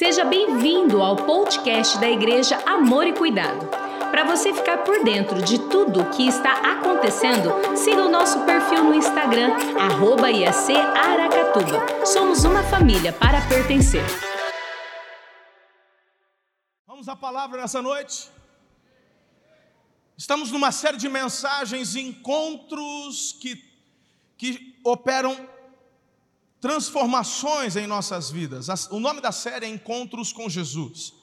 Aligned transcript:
Seja 0.00 0.24
bem-vindo 0.24 1.02
ao 1.02 1.14
podcast 1.14 1.98
da 1.98 2.08
Igreja 2.08 2.56
Amor 2.64 3.06
e 3.06 3.12
Cuidado. 3.12 3.68
Para 4.10 4.24
você 4.24 4.50
ficar 4.50 4.78
por 4.78 5.04
dentro 5.04 5.42
de 5.42 5.58
tudo 5.68 6.00
o 6.00 6.10
que 6.10 6.26
está 6.26 6.54
acontecendo, 6.72 7.50
siga 7.76 8.06
o 8.06 8.08
nosso 8.08 8.40
perfil 8.46 8.82
no 8.82 8.94
Instagram, 8.94 9.50
arroba 9.78 10.28
Aracatuba. 10.28 12.06
Somos 12.06 12.44
uma 12.44 12.62
família 12.62 13.12
para 13.12 13.46
pertencer. 13.46 14.02
Vamos 16.86 17.06
à 17.06 17.14
palavra 17.14 17.60
nessa 17.60 17.82
noite. 17.82 18.30
Estamos 20.16 20.50
numa 20.50 20.72
série 20.72 20.96
de 20.96 21.10
mensagens, 21.10 21.94
encontros 21.94 23.36
que, 23.38 23.62
que 24.38 24.80
operam 24.82 25.36
transformações 26.60 27.74
em 27.74 27.86
nossas 27.86 28.30
vidas. 28.30 28.68
O 28.90 29.00
nome 29.00 29.20
da 29.20 29.32
série 29.32 29.66
é 29.66 29.68
Encontros 29.68 30.32
com 30.32 30.48
Jesus. 30.48 31.14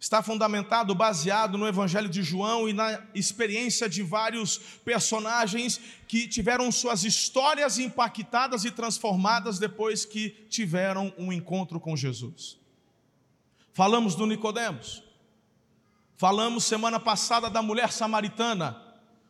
Está 0.00 0.20
fundamentado, 0.20 0.94
baseado 0.96 1.56
no 1.56 1.68
Evangelho 1.68 2.08
de 2.08 2.24
João 2.24 2.68
e 2.68 2.72
na 2.72 3.00
experiência 3.14 3.88
de 3.88 4.02
vários 4.02 4.58
personagens 4.84 5.78
que 6.08 6.26
tiveram 6.26 6.72
suas 6.72 7.04
histórias 7.04 7.78
impactadas 7.78 8.64
e 8.64 8.70
transformadas 8.72 9.60
depois 9.60 10.04
que 10.04 10.30
tiveram 10.48 11.12
um 11.16 11.32
encontro 11.32 11.78
com 11.78 11.96
Jesus. 11.96 12.58
Falamos 13.72 14.16
do 14.16 14.26
Nicodemos. 14.26 15.04
Falamos 16.16 16.64
semana 16.64 16.98
passada 16.98 17.48
da 17.48 17.62
mulher 17.62 17.92
samaritana. 17.92 18.82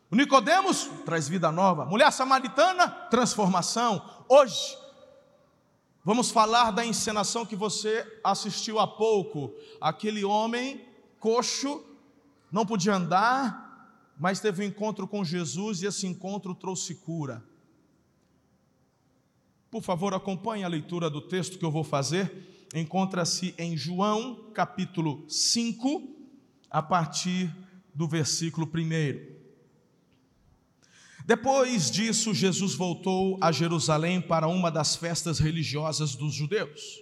O 0.09 0.15
Nicodemos 0.15 0.89
traz 1.05 1.27
vida 1.27 1.51
nova. 1.51 1.85
Mulher 1.85 2.11
samaritana, 2.11 2.87
transformação. 2.87 4.25
Hoje 4.27 4.82
Vamos 6.05 6.31
falar 6.31 6.71
da 6.71 6.85
encenação 6.85 7.45
que 7.45 7.55
você 7.55 8.05
assistiu 8.23 8.77
há 8.77 8.85
pouco. 8.85 9.53
Aquele 9.79 10.25
homem 10.25 10.85
coxo, 11.17 11.81
não 12.51 12.65
podia 12.65 12.95
andar, 12.95 14.13
mas 14.19 14.41
teve 14.41 14.63
um 14.63 14.67
encontro 14.67 15.07
com 15.07 15.23
Jesus 15.23 15.81
e 15.81 15.85
esse 15.85 16.05
encontro 16.05 16.53
trouxe 16.53 16.95
cura. 16.95 17.41
Por 19.71 19.81
favor, 19.81 20.13
acompanhe 20.13 20.65
a 20.65 20.67
leitura 20.67 21.09
do 21.09 21.21
texto 21.21 21.57
que 21.57 21.63
eu 21.63 21.71
vou 21.71 21.83
fazer. 21.83 22.67
Encontra-se 22.75 23.55
em 23.57 23.77
João, 23.77 24.51
capítulo 24.53 25.23
5, 25.29 26.03
a 26.69 26.81
partir 26.81 27.49
do 27.95 28.07
versículo 28.07 28.67
1. 28.67 29.32
Depois 31.25 31.89
disso, 31.89 32.33
Jesus 32.33 32.75
voltou 32.75 33.37
a 33.41 33.51
Jerusalém 33.51 34.21
para 34.21 34.47
uma 34.47 34.69
das 34.69 34.95
festas 34.95 35.39
religiosas 35.39 36.15
dos 36.15 36.33
judeus. 36.33 37.01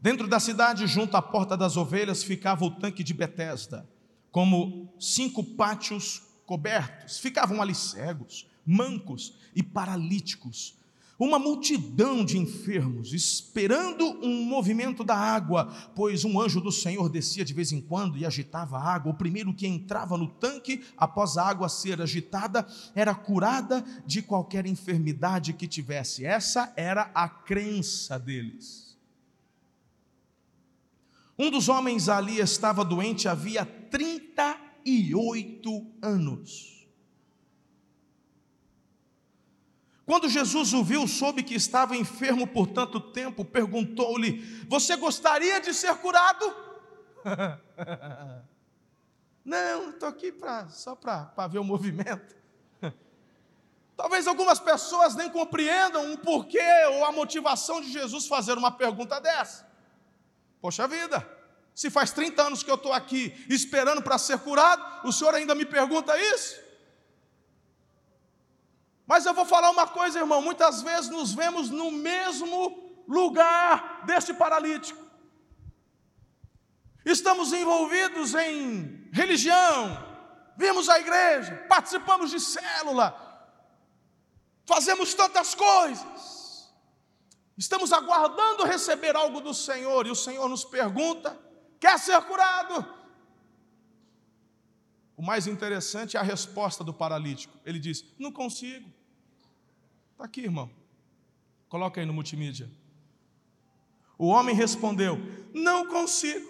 Dentro 0.00 0.26
da 0.26 0.40
cidade, 0.40 0.86
junto 0.86 1.14
à 1.16 1.20
porta 1.20 1.56
das 1.56 1.76
ovelhas, 1.76 2.22
ficava 2.24 2.64
o 2.64 2.70
tanque 2.70 3.04
de 3.04 3.12
Betesda, 3.12 3.86
como 4.32 4.94
cinco 4.98 5.44
pátios 5.44 6.22
cobertos. 6.46 7.18
Ficavam 7.18 7.60
ali 7.60 7.74
cegos, 7.74 8.46
mancos 8.64 9.34
e 9.54 9.62
paralíticos 9.62 10.79
uma 11.24 11.38
multidão 11.38 12.24
de 12.24 12.38
enfermos, 12.38 13.12
esperando 13.12 14.06
um 14.22 14.42
movimento 14.42 15.04
da 15.04 15.14
água, 15.14 15.66
pois 15.94 16.24
um 16.24 16.40
anjo 16.40 16.62
do 16.62 16.72
Senhor 16.72 17.10
descia 17.10 17.44
de 17.44 17.52
vez 17.52 17.72
em 17.72 17.80
quando 17.80 18.16
e 18.16 18.24
agitava 18.24 18.78
a 18.78 18.94
água. 18.94 19.12
O 19.12 19.16
primeiro 19.16 19.52
que 19.52 19.66
entrava 19.66 20.16
no 20.16 20.28
tanque, 20.28 20.82
após 20.96 21.36
a 21.36 21.46
água 21.46 21.68
ser 21.68 22.00
agitada, 22.00 22.66
era 22.94 23.14
curada 23.14 23.84
de 24.06 24.22
qualquer 24.22 24.64
enfermidade 24.64 25.52
que 25.52 25.68
tivesse. 25.68 26.24
Essa 26.24 26.72
era 26.74 27.10
a 27.14 27.28
crença 27.28 28.18
deles. 28.18 28.98
Um 31.38 31.50
dos 31.50 31.68
homens 31.68 32.08
ali 32.08 32.38
estava 32.38 32.82
doente 32.84 33.28
havia 33.28 33.66
38 33.66 35.86
anos. 36.00 36.79
Quando 40.10 40.28
Jesus 40.28 40.72
o 40.72 40.82
viu, 40.82 41.06
soube 41.06 41.40
que 41.40 41.54
estava 41.54 41.94
enfermo 41.94 42.44
por 42.44 42.66
tanto 42.66 43.00
tempo, 43.00 43.44
perguntou-lhe: 43.44 44.40
Você 44.68 44.96
gostaria 44.96 45.60
de 45.60 45.72
ser 45.72 45.94
curado? 45.98 46.52
Não, 49.46 49.90
estou 49.90 50.08
aqui 50.08 50.32
pra, 50.32 50.68
só 50.68 50.96
para 50.96 51.46
ver 51.46 51.60
o 51.60 51.64
movimento. 51.64 52.34
Talvez 53.96 54.26
algumas 54.26 54.58
pessoas 54.58 55.14
nem 55.14 55.30
compreendam 55.30 56.12
o 56.12 56.18
porquê 56.18 56.58
ou 56.88 57.04
a 57.04 57.12
motivação 57.12 57.80
de 57.80 57.92
Jesus 57.92 58.26
fazer 58.26 58.58
uma 58.58 58.72
pergunta 58.72 59.20
dessa. 59.20 59.64
Poxa 60.60 60.88
vida, 60.88 61.24
se 61.72 61.88
faz 61.88 62.10
30 62.10 62.42
anos 62.42 62.62
que 62.64 62.70
eu 62.72 62.74
estou 62.74 62.92
aqui 62.92 63.46
esperando 63.48 64.02
para 64.02 64.18
ser 64.18 64.40
curado, 64.40 65.06
o 65.06 65.12
senhor 65.12 65.36
ainda 65.36 65.54
me 65.54 65.64
pergunta 65.64 66.18
isso? 66.18 66.69
Mas 69.10 69.26
eu 69.26 69.34
vou 69.34 69.44
falar 69.44 69.70
uma 69.70 69.88
coisa, 69.88 70.20
irmão: 70.20 70.40
muitas 70.40 70.82
vezes 70.82 71.10
nos 71.10 71.34
vemos 71.34 71.68
no 71.68 71.90
mesmo 71.90 72.58
lugar 73.08 74.04
deste 74.06 74.32
paralítico. 74.32 75.04
Estamos 77.04 77.52
envolvidos 77.52 78.36
em 78.36 79.10
religião, 79.12 79.98
vimos 80.56 80.88
a 80.88 81.00
igreja, 81.00 81.56
participamos 81.68 82.30
de 82.30 82.38
célula, 82.38 83.08
fazemos 84.64 85.12
tantas 85.12 85.56
coisas, 85.56 86.72
estamos 87.58 87.92
aguardando 87.92 88.62
receber 88.62 89.16
algo 89.16 89.40
do 89.40 89.52
Senhor 89.52 90.06
e 90.06 90.12
o 90.12 90.14
Senhor 90.14 90.48
nos 90.48 90.64
pergunta: 90.64 91.36
quer 91.80 91.98
ser 91.98 92.22
curado? 92.22 92.86
O 95.16 95.22
mais 95.22 95.48
interessante 95.48 96.16
é 96.16 96.20
a 96.20 96.22
resposta 96.22 96.84
do 96.84 96.94
paralítico. 96.94 97.58
Ele 97.66 97.80
diz: 97.80 98.04
Não 98.16 98.30
consigo. 98.30 98.99
Está 100.20 100.26
aqui, 100.26 100.42
irmão. 100.42 100.70
Coloca 101.66 101.98
aí 101.98 102.04
no 102.04 102.12
multimídia. 102.12 102.70
O 104.18 104.26
homem 104.26 104.54
respondeu: 104.54 105.16
Não 105.54 105.86
consigo. 105.86 106.46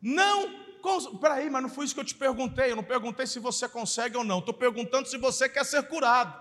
Não 0.00 0.80
consigo. 0.80 1.18
Peraí, 1.18 1.50
mas 1.50 1.60
não 1.60 1.68
foi 1.68 1.84
isso 1.84 1.92
que 1.92 2.00
eu 2.00 2.06
te 2.06 2.14
perguntei. 2.14 2.70
Eu 2.70 2.76
não 2.76 2.82
perguntei 2.82 3.26
se 3.26 3.38
você 3.38 3.68
consegue 3.68 4.16
ou 4.16 4.24
não. 4.24 4.38
Estou 4.38 4.54
perguntando 4.54 5.06
se 5.06 5.18
você 5.18 5.46
quer 5.46 5.62
ser 5.66 5.82
curado. 5.88 6.32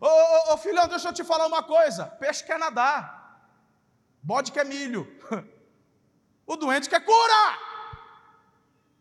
Ô, 0.00 0.08
ô, 0.08 0.54
ô, 0.54 0.56
filhão, 0.58 0.88
deixa 0.88 1.08
eu 1.08 1.12
te 1.12 1.22
falar 1.22 1.46
uma 1.46 1.62
coisa: 1.62 2.06
peixe 2.06 2.42
quer 2.42 2.58
nadar, 2.58 3.48
bode 4.20 4.50
quer 4.50 4.66
milho, 4.66 5.06
o 6.44 6.56
doente 6.56 6.88
quer 6.88 7.04
cura. 7.04 7.60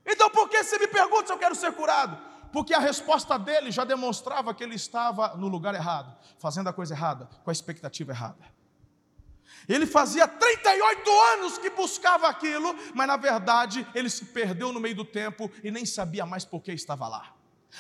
Então 0.06 0.30
por 0.30 0.48
que 0.50 0.64
você 0.64 0.78
me 0.78 0.88
pergunta 0.88 1.26
se 1.26 1.34
eu 1.34 1.40
quero 1.40 1.56
ser 1.56 1.74
curado? 1.74 2.35
Porque 2.56 2.74
a 2.74 2.80
resposta 2.80 3.38
dele 3.38 3.70
já 3.70 3.84
demonstrava 3.84 4.54
que 4.54 4.64
ele 4.64 4.76
estava 4.76 5.36
no 5.36 5.50
lugar 5.50 5.76
errado, 5.76 6.16
fazendo 6.40 6.70
a 6.70 6.72
coisa 6.74 6.94
errada, 6.94 7.30
com 7.44 7.50
a 7.50 7.52
expectativa 7.52 8.14
errada. 8.14 8.46
Ele 9.68 9.86
fazia 9.86 10.26
38 10.26 11.10
anos 11.34 11.58
que 11.58 11.70
buscava 11.70 12.30
aquilo, 12.30 12.74
mas 12.94 13.08
na 13.08 13.18
verdade 13.18 13.86
ele 13.94 14.10
se 14.10 14.24
perdeu 14.24 14.72
no 14.72 14.80
meio 14.80 14.96
do 14.96 15.04
tempo 15.04 15.52
e 15.66 15.70
nem 15.70 15.86
sabia 15.86 16.26
mais 16.26 16.46
por 16.46 16.64
que 16.64 16.72
estava 16.72 17.10
lá. 17.10 17.34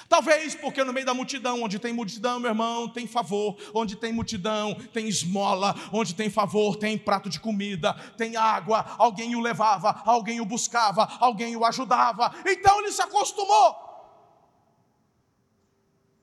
Talvez 0.09 0.56
porque 0.56 0.84
no 0.84 0.92
meio 0.92 1.06
da 1.06 1.13
multidão, 1.13 1.63
onde 1.63 1.80
tem 1.80 1.94
multidão, 1.94 2.38
meu 2.38 2.52
irmão, 2.52 2.90
tem 2.90 3.07
favor, 3.07 3.56
onde 3.74 3.96
tem 3.96 4.12
multidão, 4.12 4.75
tem 4.92 5.07
esmola, 5.07 5.74
onde 5.94 6.13
tem 6.13 6.30
favor, 6.30 6.75
tem 6.75 6.97
prato 6.97 7.30
de 7.30 7.40
comida, 7.40 7.94
tem 8.18 8.36
água, 8.36 8.94
alguém 8.97 9.38
o 9.38 9.40
levava, 9.40 10.02
alguém 10.06 10.42
o 10.42 10.46
buscava, 10.46 11.07
alguém 11.22 11.56
o 11.56 11.63
ajudava. 11.63 12.36
Então 12.46 12.81
ele 12.81 12.92
se 12.92 13.02
acostumou. 13.02 13.84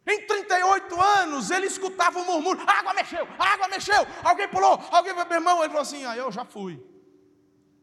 Em 0.06 0.26
38 0.26 1.00
anos 1.00 1.50
ele 1.50 1.66
escutava 1.66 2.18
um 2.18 2.24
murmúrio: 2.24 2.62
água 2.68 2.92
mexeu, 2.94 3.26
água 3.38 3.68
mexeu, 3.68 4.06
alguém 4.24 4.48
pulou, 4.48 4.80
alguém 4.90 5.14
meu 5.14 5.24
irmão. 5.30 5.58
Ele 5.60 5.68
falou 5.68 5.82
assim: 5.82 6.04
ah, 6.04 6.16
eu 6.16 6.30
já 6.32 6.44
fui. 6.44 6.82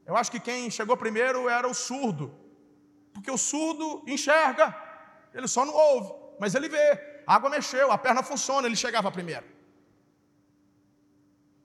Eu 0.06 0.18
acho 0.18 0.32
que 0.32 0.40
quem 0.40 0.70
chegou 0.70 0.98
primeiro 0.98 1.48
era 1.48 1.68
o 1.68 1.74
surdo, 1.74 2.36
porque 3.14 3.32
o 3.32 3.38
surdo 3.38 4.04
enxerga, 4.08 4.76
ele 5.34 5.48
só 5.48 5.64
não 5.64 5.74
ouve, 5.74 6.14
mas 6.40 6.56
ele 6.56 6.68
vê. 6.68 7.24
água 7.26 7.50
mexeu, 7.50 7.92
a 7.92 7.98
perna 7.98 8.24
funciona, 8.24 8.68
ele 8.68 8.76
chegava 8.76 9.12
primeiro. 9.12 9.46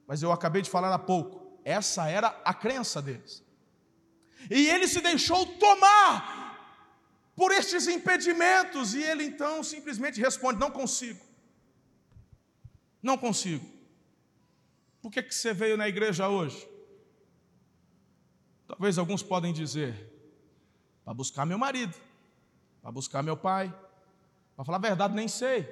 Mas 0.07 0.21
eu 0.21 0.31
acabei 0.31 0.61
de 0.61 0.69
falar 0.69 0.93
há 0.93 0.99
pouco, 0.99 1.59
essa 1.65 2.07
era 2.07 2.39
a 2.45 2.53
crença 2.53 3.01
deles. 3.01 3.43
E 4.49 4.69
ele 4.69 4.87
se 4.87 5.01
deixou 5.01 5.45
tomar 5.57 6.34
por 7.35 7.51
estes 7.51 7.87
impedimentos, 7.87 8.93
e 8.93 9.03
ele 9.03 9.23
então 9.23 9.63
simplesmente 9.63 10.21
responde: 10.21 10.59
Não 10.59 10.71
consigo. 10.71 11.23
Não 13.01 13.17
consigo. 13.17 13.65
Por 15.01 15.11
que, 15.11 15.21
que 15.21 15.35
você 15.35 15.53
veio 15.53 15.77
na 15.77 15.87
igreja 15.87 16.29
hoje? 16.29 16.67
Talvez 18.67 18.97
alguns 18.97 19.21
podem 19.21 19.53
dizer: 19.53 19.93
para 21.03 21.13
buscar 21.13 21.45
meu 21.45 21.57
marido, 21.57 21.95
para 22.81 22.91
buscar 22.91 23.21
meu 23.21 23.37
pai. 23.37 23.73
Para 24.55 24.63
falar 24.63 24.77
a 24.77 24.81
verdade, 24.81 25.13
nem 25.13 25.27
sei. 25.27 25.67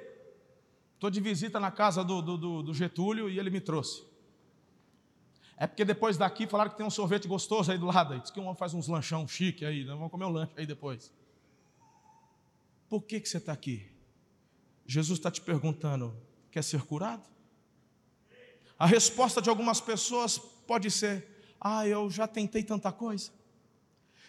Estou 0.94 1.10
de 1.10 1.20
visita 1.20 1.58
na 1.58 1.70
casa 1.70 2.04
do, 2.04 2.20
do, 2.20 2.62
do 2.62 2.74
Getúlio 2.74 3.28
e 3.28 3.38
ele 3.38 3.50
me 3.50 3.60
trouxe. 3.60 4.04
É 5.56 5.66
porque 5.66 5.84
depois 5.84 6.16
daqui 6.16 6.46
falaram 6.46 6.70
que 6.70 6.76
tem 6.76 6.84
um 6.84 6.90
sorvete 6.90 7.26
gostoso 7.26 7.72
aí 7.72 7.78
do 7.78 7.86
lado. 7.86 8.18
Diz 8.18 8.30
que 8.30 8.40
um 8.40 8.54
faz 8.54 8.74
uns 8.74 8.88
lanchão 8.88 9.26
chique 9.26 9.64
aí, 9.64 9.84
né? 9.84 9.92
vamos 9.92 10.10
comer 10.10 10.26
um 10.26 10.30
lanche 10.30 10.52
aí 10.56 10.66
depois. 10.66 11.12
Por 12.94 13.02
que, 13.02 13.18
que 13.18 13.28
você 13.28 13.38
está 13.38 13.52
aqui? 13.52 13.90
Jesus 14.86 15.18
está 15.18 15.28
te 15.28 15.40
perguntando: 15.40 16.16
quer 16.48 16.62
ser 16.62 16.80
curado? 16.82 17.28
A 18.78 18.86
resposta 18.86 19.42
de 19.42 19.50
algumas 19.50 19.80
pessoas 19.80 20.38
pode 20.38 20.88
ser: 20.92 21.26
ah, 21.60 21.84
eu 21.88 22.08
já 22.08 22.28
tentei 22.28 22.62
tanta 22.62 22.92
coisa, 22.92 23.32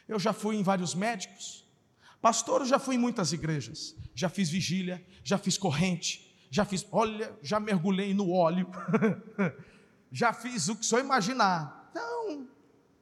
eu 0.07 0.17
já 0.17 0.33
fui 0.33 0.55
em 0.55 0.63
vários 0.63 0.95
médicos, 0.95 1.63
pastor, 2.19 2.61
eu 2.61 2.65
já 2.65 2.79
fui 2.79 2.95
em 2.95 2.97
muitas 2.97 3.33
igrejas, 3.33 3.95
já 4.15 4.29
fiz 4.29 4.49
vigília, 4.49 5.05
já 5.23 5.37
fiz 5.37 5.59
corrente, 5.59 6.35
já 6.49 6.65
fiz, 6.65 6.87
olha, 6.91 7.37
já 7.43 7.59
mergulhei 7.59 8.15
no 8.15 8.31
óleo, 8.31 8.67
já 10.11 10.33
fiz 10.33 10.69
o 10.69 10.75
que 10.75 10.87
só 10.87 10.99
imaginar. 10.99 11.91
Não, 11.93 12.47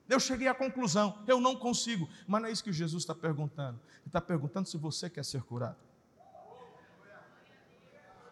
eu 0.09 0.19
cheguei 0.19 0.47
à 0.47 0.53
conclusão, 0.53 1.17
eu 1.27 1.39
não 1.39 1.55
consigo, 1.55 2.09
mas 2.27 2.41
não 2.41 2.49
é 2.49 2.51
isso 2.51 2.63
que 2.63 2.73
Jesus 2.73 3.03
está 3.03 3.15
perguntando, 3.15 3.79
ele 3.99 4.07
está 4.07 4.19
perguntando 4.21 4.67
se 4.67 4.77
você 4.77 5.09
quer 5.09 5.23
ser 5.23 5.41
curado. 5.43 5.77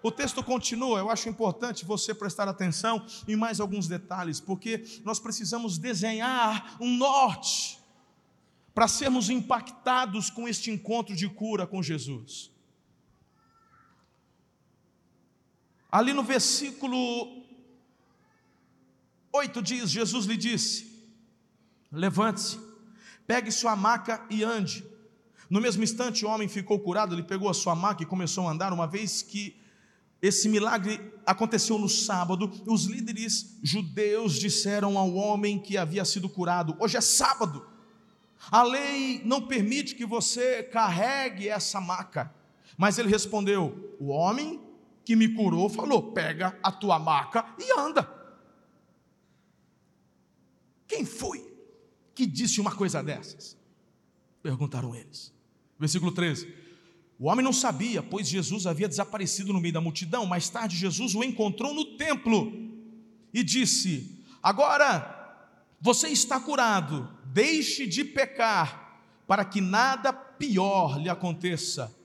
O 0.03 0.11
texto 0.11 0.43
continua, 0.43 0.99
eu 0.99 1.09
acho 1.09 1.29
importante 1.29 1.85
você 1.85 2.13
prestar 2.13 2.47
atenção 2.47 3.05
em 3.27 3.35
mais 3.35 3.59
alguns 3.59 3.87
detalhes, 3.87 4.39
porque 4.39 4.83
nós 5.05 5.19
precisamos 5.19 5.77
desenhar 5.77 6.75
um 6.81 6.97
norte 6.97 7.79
para 8.73 8.87
sermos 8.87 9.29
impactados 9.29 10.29
com 10.29 10.47
este 10.47 10.71
encontro 10.71 11.15
de 11.15 11.29
cura 11.29 11.67
com 11.67 11.83
Jesus. 11.83 12.49
Ali 15.91 16.13
no 16.13 16.23
versículo 16.23 17.43
8 19.31 19.61
diz: 19.61 19.91
Jesus 19.91 20.25
lhe 20.25 20.37
disse: 20.37 20.90
Levante-se, 21.91 22.59
pegue 23.27 23.51
sua 23.51 23.75
maca 23.75 24.25
e 24.29 24.43
ande. 24.43 24.85
No 25.49 25.59
mesmo 25.59 25.83
instante, 25.83 26.25
o 26.25 26.29
homem 26.29 26.47
ficou 26.47 26.79
curado, 26.79 27.13
ele 27.13 27.23
pegou 27.23 27.49
a 27.49 27.53
sua 27.53 27.75
maca 27.75 28.01
e 28.01 28.05
começou 28.05 28.47
a 28.47 28.51
andar, 28.51 28.71
uma 28.71 28.87
vez 28.87 29.21
que 29.21 29.59
esse 30.21 30.47
milagre 30.47 31.01
aconteceu 31.25 31.77
no 31.77 31.89
sábado. 31.89 32.49
Os 32.65 32.85
líderes 32.85 33.57
judeus 33.61 34.39
disseram 34.39 34.97
ao 34.97 35.13
homem 35.13 35.59
que 35.59 35.77
havia 35.77 36.05
sido 36.05 36.29
curado: 36.29 36.77
Hoje 36.79 36.95
é 36.95 37.01
sábado. 37.01 37.67
A 38.49 38.63
lei 38.63 39.21
não 39.25 39.45
permite 39.45 39.93
que 39.93 40.05
você 40.05 40.63
carregue 40.63 41.49
essa 41.49 41.81
maca. 41.81 42.33
Mas 42.77 42.97
ele 42.97 43.09
respondeu: 43.09 43.97
O 43.99 44.07
homem 44.07 44.61
que 45.03 45.15
me 45.15 45.27
curou 45.29 45.67
falou: 45.67 46.13
Pega 46.13 46.57
a 46.63 46.71
tua 46.71 46.97
maca 46.97 47.45
e 47.59 47.77
anda. 47.77 48.09
Quem 50.87 51.03
foi 51.03 51.50
que 52.13 52.25
disse 52.25 52.59
uma 52.59 52.75
coisa 52.75 53.01
dessas? 53.01 53.57
Perguntaram 54.41 54.95
eles. 54.95 55.33
Versículo 55.79 56.11
13. 56.11 56.53
O 57.19 57.27
homem 57.27 57.43
não 57.43 57.53
sabia, 57.53 58.01
pois 58.01 58.27
Jesus 58.27 58.65
havia 58.65 58.87
desaparecido 58.87 59.53
no 59.53 59.61
meio 59.61 59.73
da 59.73 59.81
multidão. 59.81 60.25
Mais 60.25 60.49
tarde, 60.49 60.75
Jesus 60.75 61.13
o 61.13 61.23
encontrou 61.23 61.73
no 61.73 61.97
templo 61.97 62.51
e 63.33 63.43
disse: 63.43 64.23
Agora 64.41 65.19
você 65.79 66.07
está 66.07 66.39
curado, 66.39 67.09
deixe 67.25 67.85
de 67.85 68.03
pecar, 68.03 68.99
para 69.27 69.45
que 69.45 69.61
nada 69.61 70.11
pior 70.11 70.99
lhe 70.99 71.09
aconteça. 71.09 71.95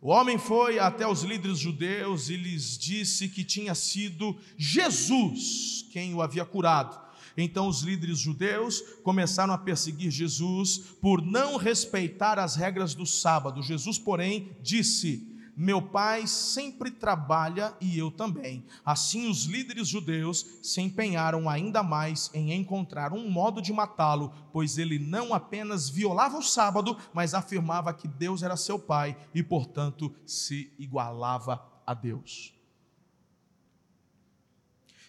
O 0.00 0.08
homem 0.10 0.38
foi 0.38 0.78
até 0.78 1.06
os 1.06 1.22
líderes 1.22 1.58
judeus 1.58 2.28
e 2.28 2.36
lhes 2.36 2.76
disse 2.76 3.28
que 3.28 3.44
tinha 3.44 3.74
sido 3.74 4.36
Jesus 4.56 5.86
quem 5.92 6.14
o 6.14 6.22
havia 6.22 6.44
curado. 6.44 7.05
Então 7.36 7.68
os 7.68 7.82
líderes 7.82 8.18
judeus 8.18 8.80
começaram 9.02 9.52
a 9.52 9.58
perseguir 9.58 10.10
Jesus 10.10 10.78
por 11.00 11.20
não 11.20 11.56
respeitar 11.56 12.38
as 12.38 12.56
regras 12.56 12.94
do 12.94 13.04
sábado. 13.04 13.62
Jesus, 13.62 13.98
porém, 13.98 14.56
disse: 14.62 15.36
meu 15.58 15.80
pai 15.80 16.26
sempre 16.26 16.90
trabalha 16.90 17.74
e 17.80 17.98
eu 17.98 18.10
também. 18.10 18.62
Assim, 18.84 19.26
os 19.26 19.44
líderes 19.46 19.88
judeus 19.88 20.44
se 20.62 20.82
empenharam 20.82 21.48
ainda 21.48 21.82
mais 21.82 22.30
em 22.34 22.52
encontrar 22.52 23.14
um 23.14 23.30
modo 23.30 23.62
de 23.62 23.72
matá-lo, 23.72 24.34
pois 24.52 24.76
ele 24.76 24.98
não 24.98 25.32
apenas 25.32 25.88
violava 25.88 26.36
o 26.36 26.42
sábado, 26.42 26.94
mas 27.14 27.32
afirmava 27.32 27.94
que 27.94 28.06
Deus 28.06 28.42
era 28.42 28.54
seu 28.54 28.78
pai 28.78 29.16
e, 29.34 29.42
portanto, 29.42 30.14
se 30.26 30.70
igualava 30.78 31.64
a 31.86 31.94
Deus. 31.94 32.55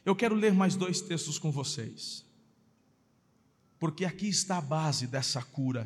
Eu 0.08 0.16
quero 0.16 0.34
ler 0.34 0.54
mais 0.54 0.78
dois 0.78 1.02
textos 1.02 1.38
com 1.38 1.52
vocês, 1.52 2.26
porque 3.78 4.06
aqui 4.06 4.30
está 4.30 4.58
a 4.58 4.62
base 4.62 5.06
dessa 5.06 5.44
cura. 5.44 5.86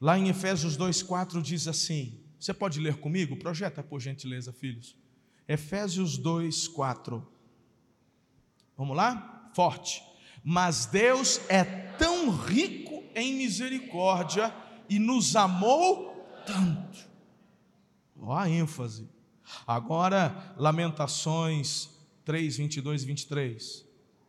Lá 0.00 0.18
em 0.18 0.28
Efésios 0.28 0.76
2,4 0.76 1.40
diz 1.40 1.68
assim: 1.68 2.20
você 2.40 2.52
pode 2.52 2.80
ler 2.80 2.96
comigo? 2.96 3.36
Projeta, 3.36 3.84
por 3.84 4.00
gentileza, 4.00 4.52
filhos. 4.52 4.96
Efésios 5.46 6.18
2,4. 6.18 7.24
Vamos 8.76 8.96
lá? 8.96 9.48
Forte. 9.54 10.02
Mas 10.42 10.84
Deus 10.84 11.40
é 11.48 11.62
tão 11.62 12.30
rico 12.30 13.04
em 13.14 13.36
misericórdia 13.36 14.52
e 14.88 14.98
nos 14.98 15.36
amou 15.36 16.16
tanto. 16.44 16.98
Ó 18.20 18.36
a 18.36 18.50
ênfase. 18.50 19.08
Agora, 19.68 20.52
Lamentações 20.56 21.91
3, 22.24 22.56
22 22.56 23.02
e 23.02 23.06
23. 23.06 23.84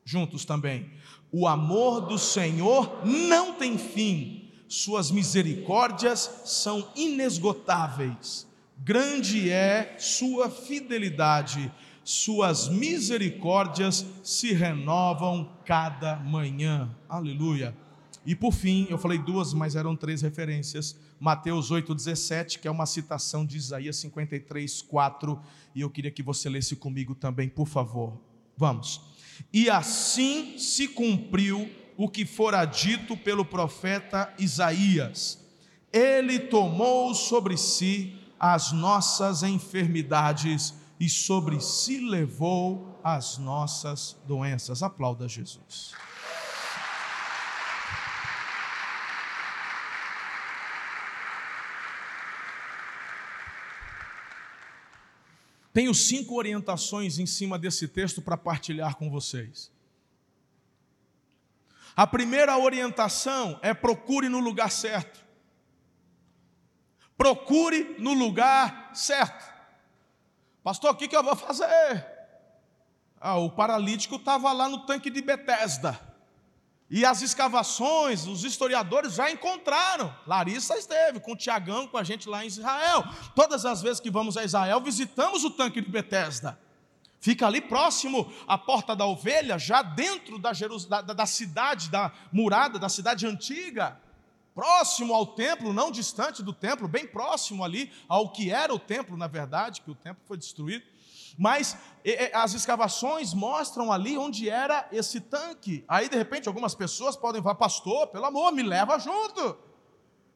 Juntos 0.06 0.46
também. 0.46 0.90
O 1.32 1.48
amor 1.48 2.02
do 2.02 2.18
Senhor 2.18 3.06
não 3.06 3.54
tem 3.54 3.78
fim, 3.78 4.52
suas 4.68 5.12
misericórdias 5.12 6.42
são 6.46 6.88
inesgotáveis. 6.96 8.48
Grande 8.78 9.50
é 9.50 9.96
sua 9.98 10.50
fidelidade, 10.50 11.72
suas 12.04 12.68
misericórdias 12.68 14.06
se 14.24 14.52
renovam 14.52 15.50
cada 15.66 16.18
manhã. 16.18 16.90
Aleluia. 17.08 17.76
E 18.26 18.36
por 18.36 18.54
fim, 18.54 18.88
eu 18.90 18.98
falei 18.98 19.18
duas, 19.18 19.54
mas 19.54 19.76
eram 19.76 19.96
três 19.96 20.22
referências. 20.22 20.96
Mateus 21.20 21.72
8,17, 21.72 22.60
que 22.60 22.68
é 22.68 22.72
uma 22.72 22.86
citação 22.86 23.46
de 23.46 23.58
Isaías 23.58 23.98
53, 23.98 24.82
4 24.82 25.40
e 25.76 25.82
eu 25.82 25.90
queria 25.90 26.12
que 26.12 26.24
você 26.24 26.50
lesse 26.50 26.76
comigo 26.76 27.16
também, 27.16 27.50
por 27.50 27.68
favor. 27.68 28.20
Vamos. 28.56 29.02
E 29.52 29.70
assim 29.70 30.58
se 30.58 30.88
cumpriu 30.88 31.70
o 31.98 32.08
que 32.08 32.26
fora 32.26 32.64
dito 32.66 33.18
pelo 33.18 33.44
profeta 33.44 34.34
Isaías. 34.38 35.40
Ele 35.92 36.40
tomou 36.40 37.14
sobre 37.14 37.58
si 37.58 38.16
as 38.40 38.72
nossas 38.72 39.44
enfermidades 39.44 40.74
e 41.00 41.10
sobre 41.10 41.60
si 41.60 42.00
levou 42.00 43.00
as 43.04 43.38
nossas 43.38 44.16
doenças. 44.28 44.82
Aplauda 44.82 45.28
Jesus. 45.28 45.94
Tenho 55.74 55.94
cinco 55.94 56.36
orientações 56.36 57.18
em 57.18 57.26
cima 57.26 57.58
desse 57.58 57.88
texto 57.88 58.22
para 58.22 58.38
partilhar 58.38 58.96
com 58.96 59.10
vocês. 59.10 59.72
A 61.96 62.06
primeira 62.06 62.58
orientação 62.58 63.60
é 63.62 63.74
procure 63.74 64.30
no 64.30 64.40
lugar 64.40 64.70
certo. 64.70 65.20
Procure 67.18 67.96
no 67.98 68.14
lugar 68.14 68.92
certo. 68.94 69.52
Pastor, 70.64 70.92
o 70.92 70.96
que, 70.96 71.08
que 71.08 71.16
eu 71.16 71.24
vou 71.24 71.36
fazer? 71.36 72.06
Ah, 73.20 73.38
o 73.38 73.50
paralítico 73.50 74.16
estava 74.16 74.52
lá 74.52 74.70
no 74.70 74.86
tanque 74.86 75.10
de 75.10 75.22
Betesda. 75.22 76.00
E 76.96 77.04
as 77.04 77.24
escavações, 77.24 78.28
os 78.28 78.44
historiadores 78.44 79.16
já 79.16 79.32
encontraram. 79.32 80.16
Larissa 80.28 80.78
esteve 80.78 81.20
com 81.20 81.32
o 81.32 81.36
Tiagão, 81.36 81.88
com 81.88 81.98
a 81.98 82.04
gente 82.04 82.30
lá 82.30 82.44
em 82.44 82.48
Israel. 82.48 83.04
Todas 83.36 83.66
as 83.66 83.82
vezes 83.82 84.00
que 84.00 84.12
vamos 84.12 84.38
a 84.38 84.44
Israel, 84.44 84.80
visitamos 84.80 85.44
o 85.44 85.50
tanque 85.50 85.82
de 85.82 85.90
Betesda. 85.90 86.56
Fica 87.20 87.48
ali 87.48 87.62
próximo 87.62 88.32
à 88.48 88.60
porta 88.60 88.96
da 88.96 89.08
ovelha, 89.08 89.58
já 89.58 89.82
dentro 89.82 90.38
da, 90.38 90.54
Jerus... 90.54 90.86
da, 90.86 91.02
da 91.02 91.26
cidade, 91.26 91.90
da 91.90 92.12
murada, 92.32 92.78
da 92.78 92.90
cidade 92.90 93.26
antiga. 93.26 94.00
Próximo 94.54 95.16
ao 95.16 95.26
templo, 95.26 95.74
não 95.74 95.90
distante 95.90 96.44
do 96.44 96.54
templo, 96.54 96.88
bem 96.88 97.08
próximo 97.08 97.64
ali 97.64 97.92
ao 98.08 98.30
que 98.30 98.52
era 98.52 98.72
o 98.72 98.78
templo, 98.78 99.18
na 99.18 99.26
verdade, 99.26 99.82
que 99.82 99.90
o 99.90 99.96
templo 99.96 100.22
foi 100.28 100.38
destruído. 100.38 100.86
Mas 101.38 101.78
as 102.34 102.54
escavações 102.54 103.34
mostram 103.34 103.92
ali 103.92 104.18
onde 104.18 104.50
era 104.50 104.88
esse 104.92 105.20
tanque. 105.20 105.84
Aí, 105.88 106.08
de 106.10 106.18
repente, 106.18 106.48
algumas 106.48 106.76
pessoas 106.76 107.16
podem 107.16 107.42
falar, 107.42 107.56
pastor, 107.56 108.08
pelo 108.08 108.26
amor, 108.26 108.52
me 108.52 108.62
leva 108.62 109.00
junto. 109.00 109.58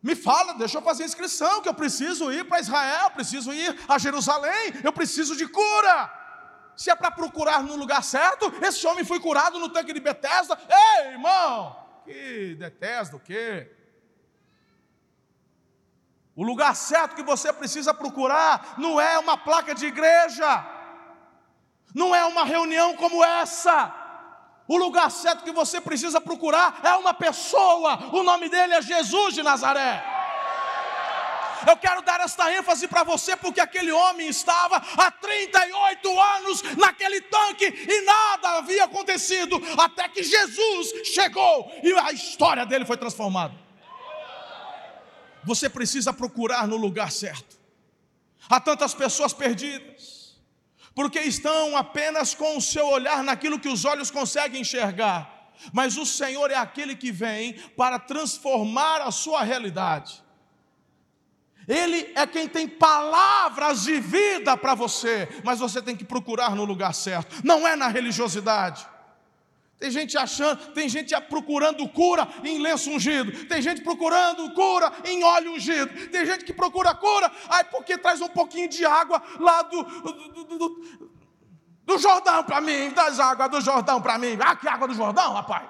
Me 0.02 0.16
fala, 0.16 0.54
deixa 0.54 0.78
eu 0.78 0.82
fazer 0.82 1.04
inscrição, 1.04 1.62
que 1.62 1.68
eu 1.68 1.74
preciso 1.74 2.32
ir 2.32 2.48
para 2.48 2.60
Israel, 2.60 3.10
preciso 3.12 3.52
ir 3.52 3.78
a 3.88 3.98
Jerusalém, 3.98 4.74
eu 4.84 4.94
preciso 4.94 5.36
de 5.36 5.48
cura. 5.48 6.14
Se 6.76 6.92
é 6.92 6.96
para 6.96 7.10
procurar 7.10 7.64
no 7.64 7.76
lugar 7.76 8.04
certo, 8.04 8.54
esse 8.62 8.86
homem 8.86 9.04
foi 9.04 9.20
curado 9.20 9.58
no 9.60 9.70
tanque 9.70 9.92
de 9.94 10.00
Betesda. 10.00 10.58
Ei, 10.70 11.14
irmão, 11.14 11.76
que 12.06 12.56
Betesda 12.56 13.16
o 13.16 13.20
quê? 13.20 13.76
O 16.36 16.44
lugar 16.44 16.76
certo 16.76 17.16
que 17.16 17.24
você 17.24 17.52
precisa 17.52 17.92
procurar 17.92 18.76
não 18.78 19.02
é 19.02 19.18
uma 19.18 19.36
placa 19.36 19.74
de 19.74 19.88
igreja, 19.88 20.77
não 21.94 22.16
é 22.16 22.24
uma 22.26 22.44
reunião 22.44 22.96
como 22.96 23.24
essa. 23.24 23.94
O 24.68 24.78
lugar 24.78 25.10
certo 25.10 25.44
que 25.44 25.52
você 25.52 25.80
precisa 25.80 26.20
procurar 26.20 26.80
é 26.84 26.94
uma 26.96 27.14
pessoa, 27.14 28.10
o 28.12 28.22
nome 28.24 28.50
dele 28.50 28.74
é 28.74 28.82
Jesus 28.82 29.34
de 29.34 29.42
Nazaré. 29.42 30.04
Eu 31.66 31.76
quero 31.78 32.02
dar 32.02 32.22
esta 32.22 32.54
ênfase 32.54 32.88
para 32.88 33.04
você, 33.04 33.36
porque 33.36 33.60
aquele 33.60 33.92
homem 33.92 34.28
estava 34.28 34.78
há 34.78 35.12
38 35.12 36.20
anos 36.20 36.62
naquele 36.78 37.22
tanque 37.22 37.66
e 37.66 38.02
nada 38.02 38.50
havia 38.58 38.84
acontecido, 38.84 39.60
até 39.78 40.08
que 40.10 40.24
Jesus 40.24 41.08
chegou 41.08 41.72
e 41.84 41.94
a 41.94 42.12
história 42.12 42.66
dele 42.66 42.86
foi 42.86 42.98
transformada. 42.98 43.56
Você 45.44 45.70
precisa 45.70 46.14
procurar 46.14 46.68
no 46.68 46.76
lugar 46.76 47.12
certo. 47.12 47.58
Há 48.50 48.60
tantas 48.60 48.94
pessoas 48.94 49.34
perdidas, 49.34 49.97
porque 50.98 51.20
estão 51.20 51.78
apenas 51.78 52.34
com 52.34 52.58
o 52.58 52.62
seu 52.62 52.88
olhar 52.88 53.24
naquilo 53.24 53.60
que 53.60 53.70
os 53.70 53.86
olhos 53.86 54.10
conseguem 54.12 54.62
enxergar 54.62 55.38
mas 55.74 55.98
o 55.98 56.06
Senhor 56.06 56.52
é 56.52 56.56
aquele 56.56 56.96
que 56.96 57.12
vem 57.12 57.54
para 57.76 57.98
transformar 57.98 59.02
a 59.02 59.12
sua 59.12 59.44
realidade. 59.44 60.24
Ele 61.68 62.12
é 62.16 62.26
quem 62.26 62.48
tem 62.48 62.68
palavras 62.68 63.84
de 63.84 64.00
vida 64.00 64.56
para 64.56 64.74
você, 64.74 65.28
mas 65.44 65.60
você 65.60 65.82
tem 65.82 65.96
que 65.96 66.06
procurar 66.06 66.56
no 66.56 66.64
lugar 66.64 66.94
certo, 66.94 67.42
não 67.44 67.68
é 67.68 67.76
na 67.76 67.88
religiosidade. 67.88 68.88
Tem 69.80 69.92
gente 69.92 70.18
achando, 70.18 70.74
tem 70.74 70.90
gente 70.90 71.16
procurando 71.22 71.88
cura 71.90 72.28
em 72.44 72.58
lenço 72.58 72.90
ungido, 72.90 73.46
tem 73.46 73.62
gente 73.62 73.82
procurando 73.82 74.52
cura 74.54 74.92
em 75.06 75.24
óleo 75.24 75.54
ungido, 75.54 76.08
tem 76.10 76.26
gente 76.26 76.44
que 76.44 76.52
procura 76.52 76.96
cura, 76.96 77.32
aí 77.48 77.64
porque 77.66 77.96
traz 77.96 78.20
um 78.20 78.28
pouquinho 78.28 78.68
de 78.68 78.84
água 78.84 79.22
lá 79.40 79.62
do, 79.62 79.84
do, 79.84 80.44
do, 80.58 81.10
do 81.86 81.98
Jordão 82.00 82.44
para 82.44 82.60
mim, 82.60 82.90
das 82.90 83.20
águas 83.20 83.52
do 83.52 83.62
Jordão 83.62 84.02
para 84.02 84.18
mim. 84.18 84.36
Ah, 84.40 84.56
que 84.56 84.68
água 84.68 84.88
do 84.88 84.96
Jordão, 84.96 85.34
rapaz. 85.34 85.70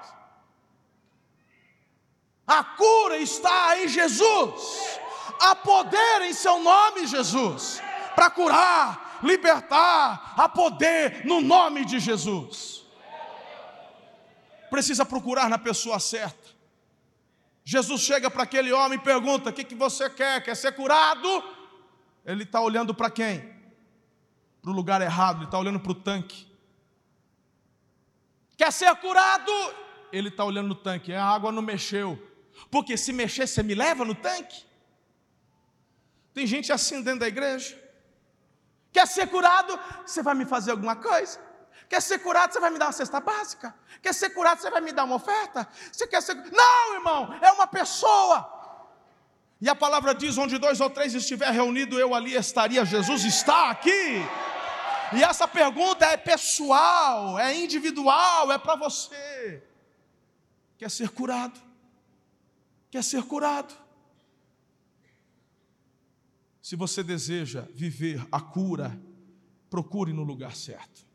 A 2.46 2.64
cura 2.64 3.18
está 3.18 3.78
em 3.78 3.88
Jesus. 3.88 4.98
Há 5.38 5.54
poder 5.54 6.22
em 6.22 6.32
seu 6.32 6.58
nome, 6.60 7.06
Jesus, 7.06 7.80
para 8.14 8.30
curar, 8.30 9.20
libertar, 9.22 10.32
há 10.34 10.48
poder 10.48 11.26
no 11.26 11.42
nome 11.42 11.84
de 11.84 11.98
Jesus. 11.98 12.77
Precisa 14.70 15.04
procurar 15.04 15.48
na 15.48 15.58
pessoa 15.58 15.98
certa. 15.98 16.56
Jesus 17.64 18.00
chega 18.00 18.30
para 18.30 18.44
aquele 18.44 18.72
homem 18.72 18.98
e 18.98 19.02
pergunta: 19.02 19.50
O 19.50 19.52
que, 19.52 19.64
que 19.64 19.74
você 19.74 20.08
quer? 20.08 20.42
Quer 20.42 20.56
ser 20.56 20.72
curado? 20.72 21.28
Ele 22.24 22.44
está 22.44 22.60
olhando 22.60 22.94
para 22.94 23.10
quem? 23.10 23.40
Para 24.62 24.70
o 24.70 24.74
lugar 24.74 25.00
errado, 25.00 25.38
ele 25.38 25.44
está 25.46 25.58
olhando 25.58 25.80
para 25.80 25.92
o 25.92 25.94
tanque. 25.94 26.46
Quer 28.56 28.72
ser 28.72 28.94
curado? 28.96 29.52
Ele 30.12 30.28
está 30.28 30.44
olhando 30.44 30.68
no 30.68 30.74
tanque, 30.74 31.12
a 31.12 31.24
água 31.24 31.52
não 31.52 31.62
mexeu. 31.62 32.18
Porque 32.70 32.96
se 32.96 33.12
mexer, 33.12 33.46
você 33.46 33.62
me 33.62 33.74
leva 33.74 34.04
no 34.04 34.14
tanque? 34.14 34.64
Tem 36.34 36.46
gente 36.46 36.72
assim 36.72 37.02
dentro 37.02 37.20
da 37.20 37.28
igreja. 37.28 37.78
Quer 38.92 39.06
ser 39.06 39.26
curado? 39.28 39.78
Você 40.06 40.22
vai 40.22 40.34
me 40.34 40.44
fazer 40.44 40.70
alguma 40.72 40.96
coisa? 40.96 41.38
Quer 41.88 42.02
ser 42.02 42.18
curado? 42.18 42.52
Você 42.52 42.60
vai 42.60 42.70
me 42.70 42.78
dar 42.78 42.86
uma 42.86 42.92
cesta 42.92 43.18
básica? 43.18 43.74
Quer 44.02 44.12
ser 44.12 44.30
curado? 44.30 44.60
Você 44.60 44.70
vai 44.70 44.80
me 44.80 44.92
dar 44.92 45.04
uma 45.04 45.16
oferta? 45.16 45.66
Você 45.90 46.06
quer 46.06 46.20
ser 46.20 46.34
Não, 46.34 46.94
irmão, 46.94 47.38
é 47.40 47.50
uma 47.52 47.66
pessoa. 47.66 48.56
E 49.60 49.68
a 49.68 49.74
palavra 49.74 50.14
diz: 50.14 50.36
onde 50.36 50.58
dois 50.58 50.80
ou 50.80 50.90
três 50.90 51.14
estiver 51.14 51.50
reunido, 51.50 51.98
eu 51.98 52.14
ali 52.14 52.34
estaria. 52.34 52.84
Jesus 52.84 53.24
está 53.24 53.70
aqui. 53.70 54.22
E 55.16 55.22
essa 55.22 55.48
pergunta 55.48 56.04
é 56.04 56.18
pessoal, 56.18 57.38
é 57.38 57.56
individual, 57.56 58.52
é 58.52 58.58
para 58.58 58.76
você. 58.76 59.62
Quer 60.76 60.90
ser 60.90 61.08
curado? 61.08 61.58
Quer 62.90 63.02
ser 63.02 63.22
curado? 63.22 63.74
Se 66.60 66.76
você 66.76 67.02
deseja 67.02 67.66
viver 67.72 68.26
a 68.30 68.40
cura, 68.40 69.00
procure 69.70 70.12
no 70.12 70.22
lugar 70.22 70.54
certo. 70.54 71.07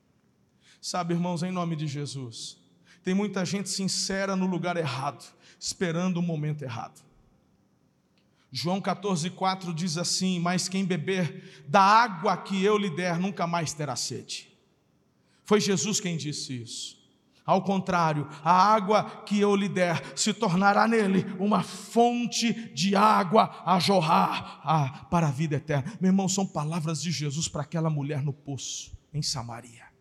Sabe, 0.84 1.13
irmãos, 1.13 1.42
em 1.44 1.50
nome 1.50 1.78
de 1.78 1.88
Jesus, 1.88 2.58
tem 3.06 3.13
muita 3.13 3.46
gente 3.46 3.70
sincera 3.70 4.36
no 4.36 4.46
lugar 4.46 4.75
errado, 4.75 5.24
esperando 5.58 6.18
o 6.18 6.22
momento 6.22 6.62
errado. 6.62 7.02
João 8.52 8.82
14,4 8.82 9.74
diz 9.74 9.98
assim: 9.98 10.42
Mas 10.42 10.68
quem 10.68 10.84
beber 10.84 11.63
da 11.70 11.80
água 11.80 12.36
que 12.36 12.62
eu 12.62 12.78
lhe 12.78 12.90
der, 12.90 13.18
nunca 13.18 13.48
mais 13.48 13.72
terá 13.72 13.96
sede. 13.96 14.50
Foi 15.46 15.62
Jesus 15.62 16.02
quem 16.02 16.18
disse 16.18 16.62
isso. 16.62 17.02
Ao 17.46 17.62
contrário, 17.62 18.28
a 18.44 18.52
água 18.52 19.24
que 19.25 19.40
eu 19.40 19.56
lhe 19.56 19.70
der 19.70 20.04
se 20.18 20.34
tornará 20.34 20.86
nele 20.86 21.25
uma 21.40 21.63
fonte 21.63 22.52
de 22.74 22.94
água 22.94 23.63
a 23.66 23.80
jorrar 23.80 24.60
ah, 24.66 25.06
para 25.10 25.30
a 25.30 25.32
vida 25.32 25.56
eterna. 25.56 25.94
Meu 26.02 26.10
irmão, 26.10 26.28
são 26.28 26.46
palavras 26.46 27.02
de 27.02 27.10
Jesus 27.10 27.48
para 27.48 27.62
aquela 27.62 27.90
mulher 27.90 28.22
no 28.22 28.34
poço, 28.34 28.92
em 29.13 29.22
Samaria. 29.22 29.93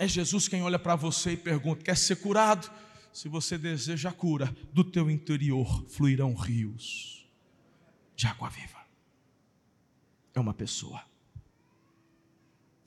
É 0.00 0.08
Jesus 0.08 0.48
quem 0.48 0.62
olha 0.62 0.78
para 0.78 0.96
você 0.96 1.32
e 1.32 1.36
pergunta: 1.36 1.84
quer 1.84 1.94
ser 1.94 2.16
curado? 2.16 2.70
Se 3.12 3.28
você 3.28 3.58
deseja 3.58 4.08
a 4.08 4.12
cura, 4.12 4.56
do 4.72 4.82
teu 4.82 5.10
interior 5.10 5.84
fluirão 5.90 6.32
rios 6.32 7.28
de 8.16 8.26
água 8.26 8.48
viva. 8.48 8.78
É 10.34 10.40
uma 10.40 10.54
pessoa. 10.54 11.04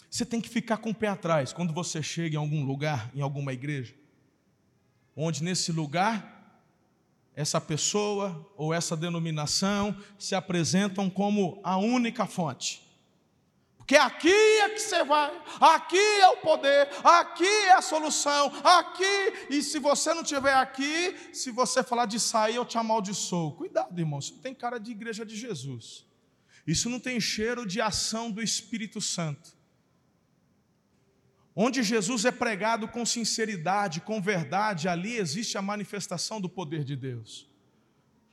Você 0.09 0.25
tem 0.25 0.41
que 0.41 0.49
ficar 0.49 0.77
com 0.77 0.89
o 0.89 0.95
pé 0.95 1.07
atrás 1.07 1.53
quando 1.53 1.71
você 1.71 2.01
chega 2.01 2.33
em 2.33 2.39
algum 2.39 2.65
lugar, 2.65 3.11
em 3.13 3.21
alguma 3.21 3.53
igreja, 3.53 3.93
onde 5.15 5.43
nesse 5.43 5.71
lugar 5.71 6.65
essa 7.35 7.61
pessoa 7.61 8.51
ou 8.57 8.73
essa 8.73 8.97
denominação 8.97 9.95
se 10.17 10.33
apresentam 10.33 11.11
como 11.11 11.61
a 11.63 11.77
única 11.77 12.25
fonte. 12.25 12.82
Porque 13.83 13.97
aqui 13.97 14.29
é 14.29 14.69
que 14.69 14.79
você 14.79 15.03
vai, 15.03 15.29
aqui 15.59 15.97
é 15.97 16.29
o 16.29 16.37
poder, 16.37 16.87
aqui 17.03 17.43
é 17.43 17.73
a 17.73 17.81
solução, 17.81 18.49
aqui, 18.63 19.33
e 19.49 19.61
se 19.61 19.77
você 19.77 20.13
não 20.13 20.21
estiver 20.21 20.53
aqui, 20.53 21.13
se 21.33 21.51
você 21.51 21.83
falar 21.83 22.05
de 22.05 22.17
sair, 22.17 22.55
eu 22.55 22.63
te 22.63 22.77
amaldiçoo. 22.77 23.51
Cuidado, 23.57 23.99
irmão, 23.99 24.19
isso 24.19 24.35
não 24.35 24.41
tem 24.41 24.55
cara 24.55 24.79
de 24.79 24.89
igreja 24.91 25.25
de 25.25 25.35
Jesus. 25.35 26.05
Isso 26.65 26.89
não 26.89 26.97
tem 26.97 27.19
cheiro 27.19 27.65
de 27.65 27.81
ação 27.81 28.31
do 28.31 28.41
Espírito 28.41 29.01
Santo. 29.01 29.51
Onde 31.53 31.83
Jesus 31.83 32.23
é 32.23 32.31
pregado 32.31 32.87
com 32.87 33.05
sinceridade, 33.05 33.99
com 33.99 34.21
verdade, 34.21 34.87
ali 34.87 35.17
existe 35.17 35.57
a 35.57 35.61
manifestação 35.61 36.39
do 36.39 36.47
poder 36.47 36.85
de 36.85 36.95
Deus. 36.95 37.49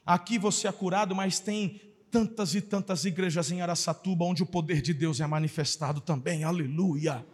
Aqui 0.07 0.39
você 0.39 0.69
é 0.69 0.73
curado, 0.73 1.13
mas 1.13 1.41
tem 1.41 1.90
tantas 2.11 2.55
e 2.55 2.61
tantas 2.61 3.05
igrejas 3.05 3.51
em 3.51 3.63
Araçatuba 3.63 4.25
onde 4.25 4.43
o 4.43 4.47
poder 4.47 4.83
de 4.83 4.93
Deus 4.93 5.21
é 5.21 5.27
manifestado 5.27 6.01
também, 6.01 6.45
aleluia. 6.45 7.25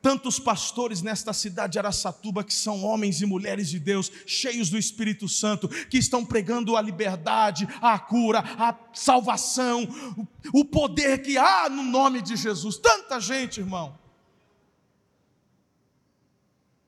Tantos 0.00 0.38
pastores 0.38 1.02
nesta 1.02 1.32
cidade 1.32 1.72
de 1.72 1.78
Araçatuba 1.78 2.44
que 2.44 2.54
são 2.54 2.84
homens 2.84 3.20
e 3.20 3.26
mulheres 3.26 3.68
de 3.68 3.80
Deus, 3.80 4.10
cheios 4.26 4.70
do 4.70 4.78
Espírito 4.78 5.28
Santo, 5.28 5.68
que 5.68 5.98
estão 5.98 6.24
pregando 6.24 6.76
a 6.76 6.82
liberdade, 6.82 7.68
a 7.80 7.98
cura, 7.98 8.38
a 8.40 8.76
salvação, 8.92 9.88
o 10.52 10.64
poder 10.64 11.22
que 11.22 11.36
há 11.36 11.68
no 11.68 11.82
nome 11.82 12.22
de 12.22 12.36
Jesus. 12.36 12.78
Tanta 12.78 13.20
gente, 13.20 13.58
irmão. 13.58 13.98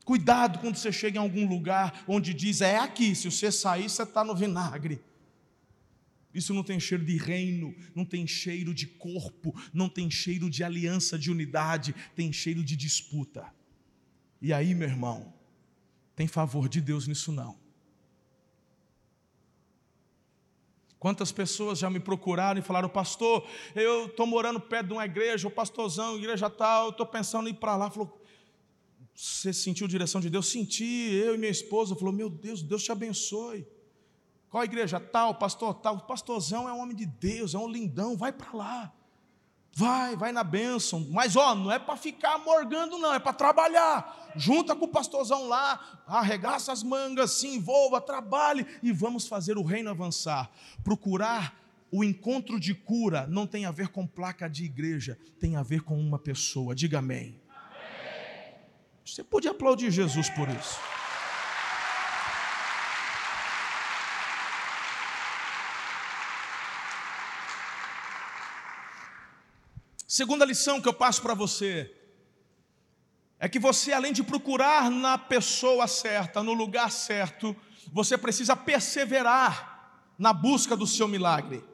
Cuidado 0.04 0.58
quando 0.60 0.76
você 0.76 0.90
chega 0.90 1.18
em 1.18 1.22
algum 1.22 1.48
lugar 1.48 2.04
onde 2.06 2.32
diz 2.32 2.60
é 2.60 2.78
aqui, 2.78 3.14
se 3.14 3.30
você 3.30 3.50
sair, 3.50 3.88
você 3.88 4.02
está 4.02 4.24
no 4.24 4.34
vinagre. 4.34 5.00
Isso 6.32 6.54
não 6.54 6.62
tem 6.62 6.78
cheiro 6.78 7.04
de 7.04 7.16
reino, 7.16 7.74
não 7.94 8.04
tem 8.04 8.26
cheiro 8.26 8.72
de 8.72 8.86
corpo, 8.86 9.54
não 9.72 9.88
tem 9.88 10.10
cheiro 10.10 10.48
de 10.48 10.62
aliança, 10.62 11.18
de 11.18 11.30
unidade, 11.30 11.94
tem 12.14 12.32
cheiro 12.32 12.62
de 12.62 12.76
disputa. 12.76 13.52
E 14.40 14.52
aí, 14.52 14.74
meu 14.74 14.88
irmão, 14.88 15.34
tem 16.14 16.28
favor 16.28 16.68
de 16.68 16.80
Deus 16.80 17.08
nisso 17.08 17.32
não. 17.32 17.58
Quantas 21.00 21.32
pessoas 21.32 21.78
já 21.78 21.88
me 21.88 21.98
procuraram 21.98 22.60
e 22.60 22.62
falaram, 22.62 22.88
pastor, 22.88 23.48
eu 23.74 24.06
estou 24.06 24.26
morando 24.26 24.60
perto 24.60 24.88
de 24.88 24.92
uma 24.92 25.04
igreja, 25.04 25.48
o 25.48 25.50
pastorzão, 25.50 26.18
igreja 26.18 26.50
tal, 26.50 26.90
estou 26.90 27.06
pensando 27.06 27.48
em 27.48 27.52
ir 27.52 27.54
para 27.54 27.74
lá. 27.74 27.90
Falou, 27.90 28.22
você 29.14 29.52
sentiu 29.52 29.88
direção 29.88 30.20
de 30.20 30.28
Deus? 30.28 30.48
Senti, 30.48 30.84
eu 30.84 31.34
e 31.34 31.38
minha 31.38 31.50
esposa. 31.50 31.96
Falou, 31.96 32.12
meu 32.12 32.28
Deus, 32.28 32.62
Deus 32.62 32.82
te 32.82 32.92
abençoe. 32.92 33.66
Qual 34.50 34.64
igreja? 34.64 34.98
Tal, 34.98 35.34
pastor 35.36 35.74
tal. 35.74 35.96
O 35.96 36.00
pastorzão 36.00 36.68
é 36.68 36.72
um 36.72 36.80
homem 36.80 36.96
de 36.96 37.06
Deus, 37.06 37.54
é 37.54 37.58
um 37.58 37.68
lindão, 37.68 38.16
vai 38.16 38.32
para 38.32 38.52
lá. 38.52 38.92
Vai, 39.72 40.16
vai 40.16 40.32
na 40.32 40.42
bênção. 40.42 41.06
Mas 41.10 41.36
ó, 41.36 41.54
não 41.54 41.70
é 41.70 41.78
para 41.78 41.96
ficar 41.96 42.38
morgando, 42.38 42.98
não, 42.98 43.14
é 43.14 43.20
para 43.20 43.32
trabalhar. 43.32 44.32
Junta 44.34 44.74
com 44.74 44.86
o 44.86 44.88
pastorzão 44.88 45.46
lá, 45.46 46.02
arregaça 46.06 46.72
as 46.72 46.82
mangas, 46.82 47.32
se 47.32 47.46
envolva, 47.46 48.00
trabalhe 48.00 48.66
e 48.82 48.90
vamos 48.90 49.28
fazer 49.28 49.56
o 49.56 49.62
reino 49.62 49.88
avançar. 49.88 50.50
Procurar 50.82 51.56
o 51.92 52.02
encontro 52.02 52.58
de 52.58 52.74
cura 52.74 53.26
não 53.28 53.46
tem 53.46 53.66
a 53.66 53.70
ver 53.70 53.88
com 53.88 54.04
placa 54.04 54.48
de 54.48 54.64
igreja, 54.64 55.16
tem 55.38 55.56
a 55.56 55.62
ver 55.62 55.82
com 55.82 55.98
uma 55.98 56.18
pessoa. 56.18 56.74
Diga 56.74 56.98
amém. 56.98 57.40
amém. 57.48 58.54
Você 59.04 59.22
pode 59.22 59.46
aplaudir 59.46 59.92
Jesus 59.92 60.28
por 60.30 60.48
isso. 60.48 60.78
Segunda 70.10 70.44
lição 70.44 70.80
que 70.80 70.88
eu 70.88 70.92
passo 70.92 71.22
para 71.22 71.34
você 71.34 71.88
é 73.38 73.48
que 73.48 73.60
você, 73.60 73.92
além 73.92 74.12
de 74.12 74.24
procurar 74.24 74.90
na 74.90 75.16
pessoa 75.16 75.86
certa, 75.86 76.42
no 76.42 76.52
lugar 76.52 76.90
certo, 76.90 77.54
você 77.92 78.18
precisa 78.18 78.56
perseverar 78.56 80.10
na 80.18 80.32
busca 80.32 80.76
do 80.76 80.84
seu 80.84 81.06
milagre. 81.06 81.64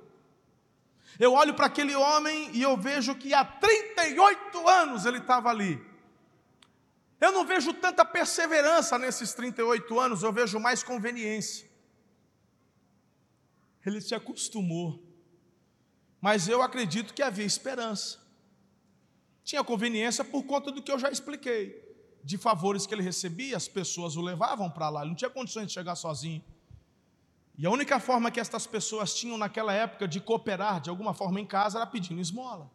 Eu 1.18 1.32
olho 1.32 1.54
para 1.54 1.64
aquele 1.64 1.96
homem 1.96 2.50
e 2.52 2.60
eu 2.60 2.76
vejo 2.76 3.14
que 3.14 3.32
há 3.32 3.42
38 3.42 4.68
anos 4.68 5.06
ele 5.06 5.16
estava 5.16 5.48
ali. 5.48 5.82
Eu 7.18 7.32
não 7.32 7.46
vejo 7.46 7.72
tanta 7.72 8.04
perseverança 8.04 8.98
nesses 8.98 9.32
38 9.32 9.98
anos, 9.98 10.22
eu 10.22 10.30
vejo 10.30 10.60
mais 10.60 10.82
conveniência. 10.82 11.66
Ele 13.86 14.02
se 14.02 14.14
acostumou. 14.14 15.02
Mas 16.20 16.48
eu 16.48 16.60
acredito 16.60 17.14
que 17.14 17.22
havia 17.22 17.46
esperança. 17.46 18.25
Tinha 19.46 19.62
conveniência 19.62 20.24
por 20.24 20.42
conta 20.42 20.72
do 20.72 20.82
que 20.82 20.90
eu 20.90 20.98
já 20.98 21.08
expliquei. 21.08 21.80
De 22.24 22.36
favores 22.36 22.84
que 22.84 22.92
ele 22.92 23.02
recebia, 23.02 23.56
as 23.56 23.68
pessoas 23.68 24.16
o 24.16 24.20
levavam 24.20 24.68
para 24.68 24.88
lá, 24.88 25.02
ele 25.02 25.10
não 25.10 25.16
tinha 25.16 25.30
condições 25.30 25.68
de 25.68 25.72
chegar 25.72 25.94
sozinho. 25.94 26.44
E 27.56 27.64
a 27.64 27.70
única 27.70 28.00
forma 28.00 28.28
que 28.28 28.40
estas 28.40 28.66
pessoas 28.66 29.14
tinham 29.14 29.38
naquela 29.38 29.72
época 29.72 30.08
de 30.08 30.20
cooperar 30.20 30.80
de 30.80 30.90
alguma 30.90 31.14
forma 31.14 31.40
em 31.40 31.46
casa 31.46 31.78
era 31.78 31.86
pedindo 31.86 32.20
esmola. 32.20 32.68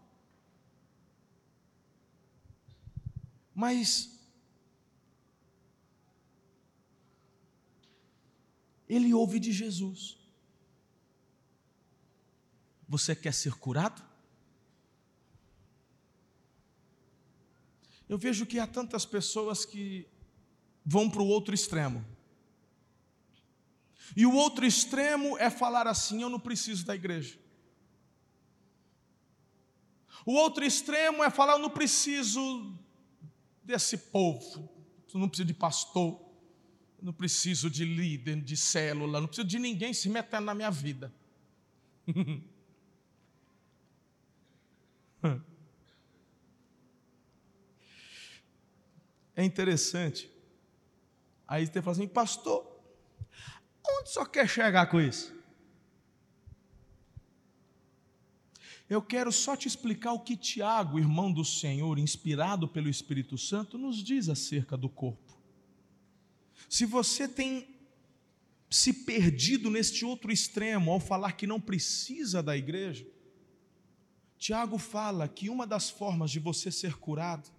Mas 3.53 4.17
ele 8.87 9.13
ouve 9.13 9.41
de 9.41 9.51
Jesus. 9.51 10.17
Você 12.87 13.13
quer 13.13 13.33
ser 13.33 13.55
curado? 13.55 14.10
Eu 18.11 18.17
vejo 18.17 18.45
que 18.45 18.59
há 18.59 18.67
tantas 18.67 19.05
pessoas 19.05 19.63
que 19.63 20.05
vão 20.85 21.09
para 21.09 21.21
o 21.21 21.27
outro 21.27 21.55
extremo. 21.55 22.05
E 24.17 24.25
o 24.25 24.35
outro 24.35 24.65
extremo 24.65 25.37
é 25.37 25.49
falar 25.49 25.87
assim: 25.87 26.21
eu 26.21 26.29
não 26.29 26.37
preciso 26.37 26.85
da 26.85 26.93
igreja. 26.93 27.39
O 30.25 30.33
outro 30.33 30.65
extremo 30.65 31.23
é 31.23 31.29
falar: 31.29 31.53
eu 31.53 31.59
não 31.59 31.69
preciso 31.69 32.77
desse 33.63 33.97
povo, 33.97 34.69
eu 35.13 35.17
não 35.17 35.29
preciso 35.29 35.47
de 35.47 35.53
pastor, 35.53 36.19
eu 36.99 37.05
não 37.05 37.13
preciso 37.13 37.69
de 37.69 37.85
líder, 37.85 38.41
de 38.41 38.57
célula, 38.57 39.21
não 39.21 39.27
preciso 39.27 39.47
de 39.47 39.57
ninguém 39.57 39.93
se 39.93 40.09
metendo 40.09 40.47
na 40.47 40.53
minha 40.53 40.69
vida. 40.69 41.15
É 49.35 49.43
interessante. 49.43 50.29
Aí 51.47 51.65
você 51.65 51.81
fala 51.81 51.97
assim, 51.97 52.07
pastor, 52.07 52.65
onde 53.87 54.09
só 54.09 54.25
quer 54.25 54.47
chegar 54.47 54.87
com 54.87 54.99
isso? 54.99 55.33
Eu 58.89 59.01
quero 59.01 59.31
só 59.31 59.55
te 59.55 59.67
explicar 59.67 60.11
o 60.11 60.19
que 60.19 60.35
Tiago, 60.35 60.99
irmão 60.99 61.31
do 61.31 61.45
Senhor, 61.45 61.97
inspirado 61.97 62.67
pelo 62.67 62.89
Espírito 62.89 63.37
Santo, 63.37 63.77
nos 63.77 64.03
diz 64.03 64.27
acerca 64.27 64.75
do 64.75 64.89
corpo. 64.89 65.39
Se 66.69 66.85
você 66.85 67.27
tem 67.27 67.67
se 68.69 68.93
perdido 68.93 69.69
neste 69.69 70.05
outro 70.05 70.31
extremo 70.31 70.91
ao 70.91 70.99
falar 70.99 71.33
que 71.33 71.47
não 71.47 71.59
precisa 71.59 72.43
da 72.43 72.55
igreja, 72.55 73.07
Tiago 74.37 74.77
fala 74.77 75.27
que 75.27 75.49
uma 75.49 75.67
das 75.67 75.89
formas 75.89 76.31
de 76.31 76.39
você 76.39 76.71
ser 76.71 76.95
curado 76.95 77.49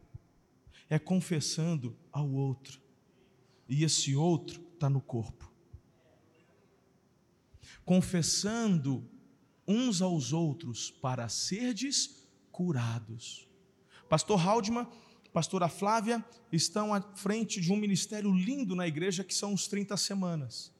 é 0.92 0.98
confessando 0.98 1.96
ao 2.12 2.30
outro. 2.30 2.78
E 3.66 3.82
esse 3.82 4.14
outro 4.14 4.62
está 4.74 4.90
no 4.90 5.00
corpo. 5.00 5.50
Confessando 7.82 9.08
uns 9.66 10.02
aos 10.02 10.34
outros 10.34 10.90
para 10.90 11.30
serdes 11.30 12.28
curados. 12.50 13.48
Pastor 14.06 14.38
Haldman, 14.46 14.86
pastora 15.32 15.66
Flávia 15.66 16.22
estão 16.52 16.92
à 16.92 17.00
frente 17.00 17.58
de 17.58 17.72
um 17.72 17.76
ministério 17.76 18.30
lindo 18.30 18.76
na 18.76 18.86
igreja 18.86 19.24
que 19.24 19.34
são 19.34 19.54
os 19.54 19.66
30 19.66 19.96
semanas. 19.96 20.74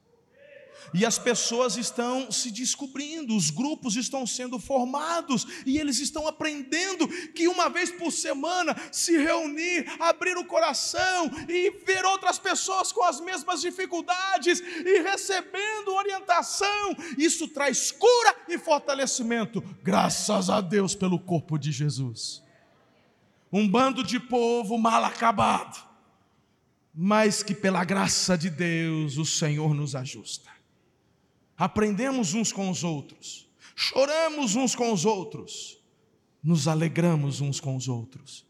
E 0.94 1.06
as 1.06 1.18
pessoas 1.18 1.76
estão 1.76 2.30
se 2.30 2.50
descobrindo, 2.50 3.36
os 3.36 3.50
grupos 3.50 3.96
estão 3.96 4.26
sendo 4.26 4.58
formados 4.58 5.46
e 5.64 5.78
eles 5.78 5.98
estão 5.98 6.26
aprendendo 6.26 7.08
que 7.32 7.48
uma 7.48 7.68
vez 7.68 7.90
por 7.90 8.12
semana 8.12 8.76
se 8.90 9.16
reunir, 9.16 9.86
abrir 9.98 10.36
o 10.36 10.44
coração 10.44 11.30
e 11.48 11.70
ver 11.84 12.04
outras 12.04 12.38
pessoas 12.38 12.92
com 12.92 13.02
as 13.04 13.20
mesmas 13.20 13.60
dificuldades 13.60 14.60
e 14.60 15.02
recebendo 15.02 15.94
orientação, 15.94 16.96
isso 17.16 17.48
traz 17.48 17.90
cura 17.90 18.36
e 18.48 18.58
fortalecimento. 18.58 19.62
Graças 19.82 20.50
a 20.50 20.60
Deus 20.60 20.94
pelo 20.94 21.18
corpo 21.18 21.58
de 21.58 21.72
Jesus. 21.72 22.42
Um 23.50 23.68
bando 23.68 24.02
de 24.02 24.18
povo 24.18 24.78
mal 24.78 25.04
acabado, 25.04 25.78
mas 26.94 27.42
que 27.42 27.54
pela 27.54 27.84
graça 27.84 28.36
de 28.36 28.50
Deus 28.50 29.16
o 29.16 29.24
Senhor 29.24 29.74
nos 29.74 29.94
ajusta 29.94 30.61
aprendemos 31.56 32.34
uns 32.34 32.52
com 32.52 32.70
os 32.70 32.84
outros, 32.84 33.48
choramos 33.74 34.56
uns 34.56 34.74
com 34.74 34.92
os 34.92 35.04
outros, 35.04 35.78
nos 36.42 36.66
alegramos 36.66 37.40
uns 37.40 37.60
com 37.60 37.76
os 37.76 37.88
outros. 37.88 38.46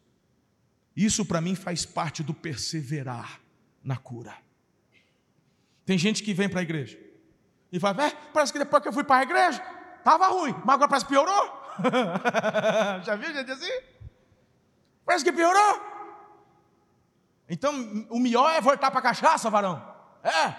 Isso 0.96 1.24
para 1.24 1.40
mim 1.40 1.54
faz 1.54 1.84
parte 1.86 2.22
do 2.22 2.34
perseverar 2.34 3.40
na 3.82 3.96
cura. 3.96 4.36
Tem 5.84 5.98
gente 5.98 6.22
que 6.22 6.32
vem 6.34 6.48
para 6.48 6.60
a 6.60 6.62
igreja 6.62 6.98
e 7.70 7.80
fala: 7.80 8.06
é, 8.06 8.10
parece 8.32 8.52
que 8.52 8.58
depois 8.58 8.82
que 8.82 8.88
eu 8.88 8.92
fui 8.92 9.04
para 9.04 9.20
a 9.20 9.22
igreja, 9.22 9.62
estava 9.98 10.28
ruim, 10.28 10.52
mas 10.64 10.74
agora 10.74 10.88
parece 10.88 11.06
que 11.06 11.12
piorou. 11.12 11.62
Já 13.04 13.16
viu 13.16 13.32
gente 13.32 13.50
assim? 13.50 13.72
Parece 15.04 15.24
que 15.24 15.32
piorou. 15.32 15.92
Então, 17.48 17.74
o 18.08 18.18
melhor 18.18 18.50
é 18.50 18.60
voltar 18.60 18.90
para 18.90 19.00
a 19.00 19.02
cachaça, 19.02 19.50
varão. 19.50 19.82
É, 20.22 20.54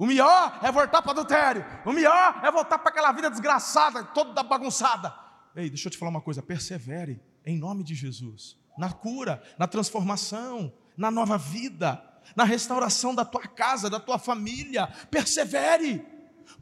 o 0.00 0.06
melhor 0.06 0.58
é 0.62 0.72
voltar 0.72 1.02
para 1.02 1.08
o 1.08 1.10
adultério. 1.10 1.62
O 1.84 1.92
melhor 1.92 2.40
é 2.42 2.50
voltar 2.50 2.78
para 2.78 2.88
aquela 2.88 3.12
vida 3.12 3.28
desgraçada, 3.28 4.02
toda 4.02 4.42
bagunçada. 4.42 5.14
Ei, 5.54 5.68
deixa 5.68 5.88
eu 5.88 5.92
te 5.92 5.98
falar 5.98 6.10
uma 6.10 6.22
coisa: 6.22 6.40
persevere 6.40 7.20
em 7.44 7.58
nome 7.58 7.84
de 7.84 7.94
Jesus, 7.94 8.56
na 8.78 8.90
cura, 8.90 9.42
na 9.58 9.66
transformação, 9.66 10.72
na 10.96 11.10
nova 11.10 11.36
vida, 11.36 12.02
na 12.34 12.44
restauração 12.44 13.14
da 13.14 13.26
tua 13.26 13.42
casa, 13.42 13.90
da 13.90 14.00
tua 14.00 14.18
família. 14.18 14.86
Persevere, 15.10 16.02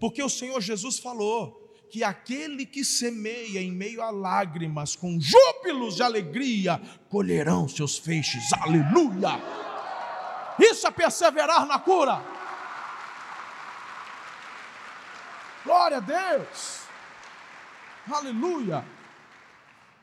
porque 0.01 0.21
o 0.21 0.29
Senhor 0.29 0.61
Jesus 0.61 0.99
falou 0.99 1.77
que 1.93 2.03
aquele 2.03 2.67
que 2.67 2.85
semeia 2.85 3.63
em 3.63 3.71
meio 3.71 4.03
a 4.03 4.11
lágrimas, 4.11 4.97
com 4.97 5.17
júbilos 5.21 5.95
de 5.95 6.03
alegria, 6.03 6.83
colherão 7.09 7.69
seus 7.69 7.99
feixes. 7.99 8.53
Aleluia! 8.53 9.41
Isso 10.59 10.89
é 10.89 10.91
perseverar 10.91 11.65
na 11.67 11.79
cura. 11.79 12.37
Glória 15.65 15.99
a 15.99 16.01
Deus. 16.01 16.81
Aleluia. 18.11 18.85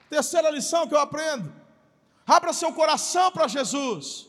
Terceira 0.10 0.50
lição 0.50 0.88
que 0.88 0.94
eu 0.94 1.00
aprendo. 1.00 1.52
Abra 2.26 2.54
seu 2.54 2.72
coração 2.74 3.32
para 3.32 3.48
Jesus. 3.48 4.28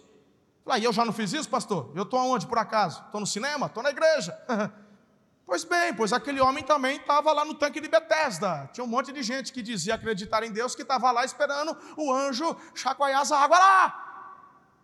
Falei, 0.65 0.87
eu 0.87 0.93
já 0.93 1.05
não 1.05 1.13
fiz 1.13 1.33
isso, 1.33 1.49
pastor? 1.49 1.93
Eu 1.95 2.03
estou 2.03 2.19
aonde 2.19 2.47
por 2.47 2.59
acaso? 2.59 3.03
Estou 3.07 3.21
no 3.21 3.27
cinema? 3.27 3.67
Estou 3.67 3.83
na 3.83 3.91
igreja. 3.91 4.37
pois 5.47 5.65
bem, 5.65 5.95
pois 5.95 6.13
aquele 6.13 6.41
homem 6.41 6.65
também 6.65 6.97
estava 6.97 7.33
lá 7.33 7.45
no 7.45 7.55
tanque 7.55 7.81
de 7.81 7.89
Betesda. 7.89 8.69
Tinha 8.73 8.85
um 8.85 8.89
monte 8.89 9.13
de 9.13 9.23
gente 9.23 9.53
que 9.53 9.63
dizia 9.63 9.95
acreditar 9.95 10.43
em 10.43 10.51
Deus, 10.51 10.75
que 10.75 10.83
estava 10.83 11.11
lá 11.11 11.25
esperando 11.25 11.77
o 11.97 12.13
anjo 12.13 12.57
chacoalhar 12.75 13.21
as 13.21 13.31
águas 13.31 13.61
lá. 13.61 14.06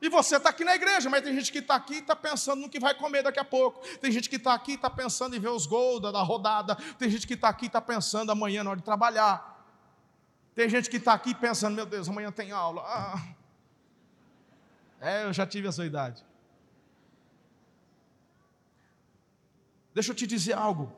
E 0.03 0.09
você 0.09 0.37
está 0.37 0.51
aqui 0.51 0.65
na 0.65 0.75
igreja, 0.75 1.09
mas 1.09 1.23
tem 1.23 1.33
gente 1.33 1.53
que 1.53 1.61
está 1.61 1.77
aqui 1.77 1.95
e 1.95 1.99
está 1.99 2.17
pensando 2.17 2.61
no 2.61 2.69
que 2.69 2.81
vai 2.81 2.93
comer 2.93 3.23
daqui 3.23 3.39
a 3.39 3.45
pouco. 3.45 3.87
Tem 3.99 4.11
gente 4.11 4.29
que 4.29 4.35
está 4.35 4.53
aqui 4.53 4.73
e 4.73 4.75
está 4.75 4.91
pensando 4.91 5.37
em 5.37 5.39
ver 5.39 5.51
os 5.51 5.65
gols 5.65 6.03
da 6.03 6.21
rodada. 6.23 6.75
Tem 6.99 7.09
gente 7.09 7.25
que 7.25 7.35
está 7.35 7.49
aqui 7.49 7.67
e 7.67 7.69
está 7.69 7.81
pensando 7.81 8.33
amanhã 8.33 8.65
na 8.65 8.71
hora 8.71 8.81
de 8.81 8.85
trabalhar. 8.85 9.65
Tem 10.57 10.69
gente 10.69 10.91
que 10.91 10.97
está 10.97 11.13
aqui 11.13 11.33
pensando, 11.33 11.77
meu 11.77 11.87
Deus, 11.87 12.09
amanhã 12.09 12.33
tem 12.33 12.51
aula. 12.51 12.83
Ah. 12.85 13.23
É, 15.01 15.23
eu 15.23 15.33
já 15.33 15.47
tive 15.47 15.69
essa 15.69 15.87
idade. 15.87 16.25
Deixa 19.95 20.11
eu 20.11 20.17
te 20.17 20.27
dizer 20.27 20.55
algo. 20.55 20.93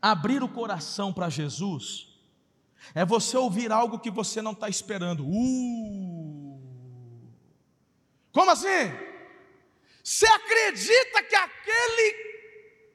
Abrir 0.00 0.42
o 0.42 0.48
coração 0.48 1.12
para 1.12 1.28
Jesus 1.28 2.08
é 2.94 3.04
você 3.04 3.36
ouvir 3.36 3.70
algo 3.70 3.98
que 3.98 4.10
você 4.10 4.40
não 4.40 4.52
está 4.52 4.70
esperando. 4.70 5.26
Uh! 5.26 6.51
Como 8.32 8.50
assim? 8.50 8.90
Você 10.02 10.26
acredita 10.26 11.22
que 11.22 11.34
aquele 11.34 12.32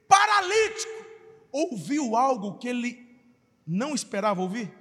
paralítico 0.07 1.05
ouviu 1.51 2.15
algo 2.15 2.57
que 2.57 2.67
ele 2.67 3.07
não 3.65 3.93
esperava 3.93 4.41
ouvir? 4.41 4.73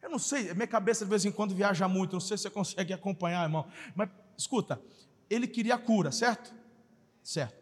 Eu 0.00 0.08
não 0.08 0.18
sei, 0.18 0.52
minha 0.54 0.66
cabeça 0.66 1.04
de 1.04 1.10
vez 1.10 1.24
em 1.24 1.30
quando 1.30 1.54
viaja 1.54 1.86
muito, 1.86 2.14
não 2.14 2.20
sei 2.20 2.36
se 2.36 2.44
você 2.44 2.50
consegue 2.50 2.92
acompanhar, 2.92 3.44
irmão. 3.44 3.70
Mas 3.94 4.08
escuta, 4.36 4.80
ele 5.28 5.46
queria 5.46 5.76
cura, 5.76 6.10
certo? 6.10 6.54
Certo. 7.22 7.54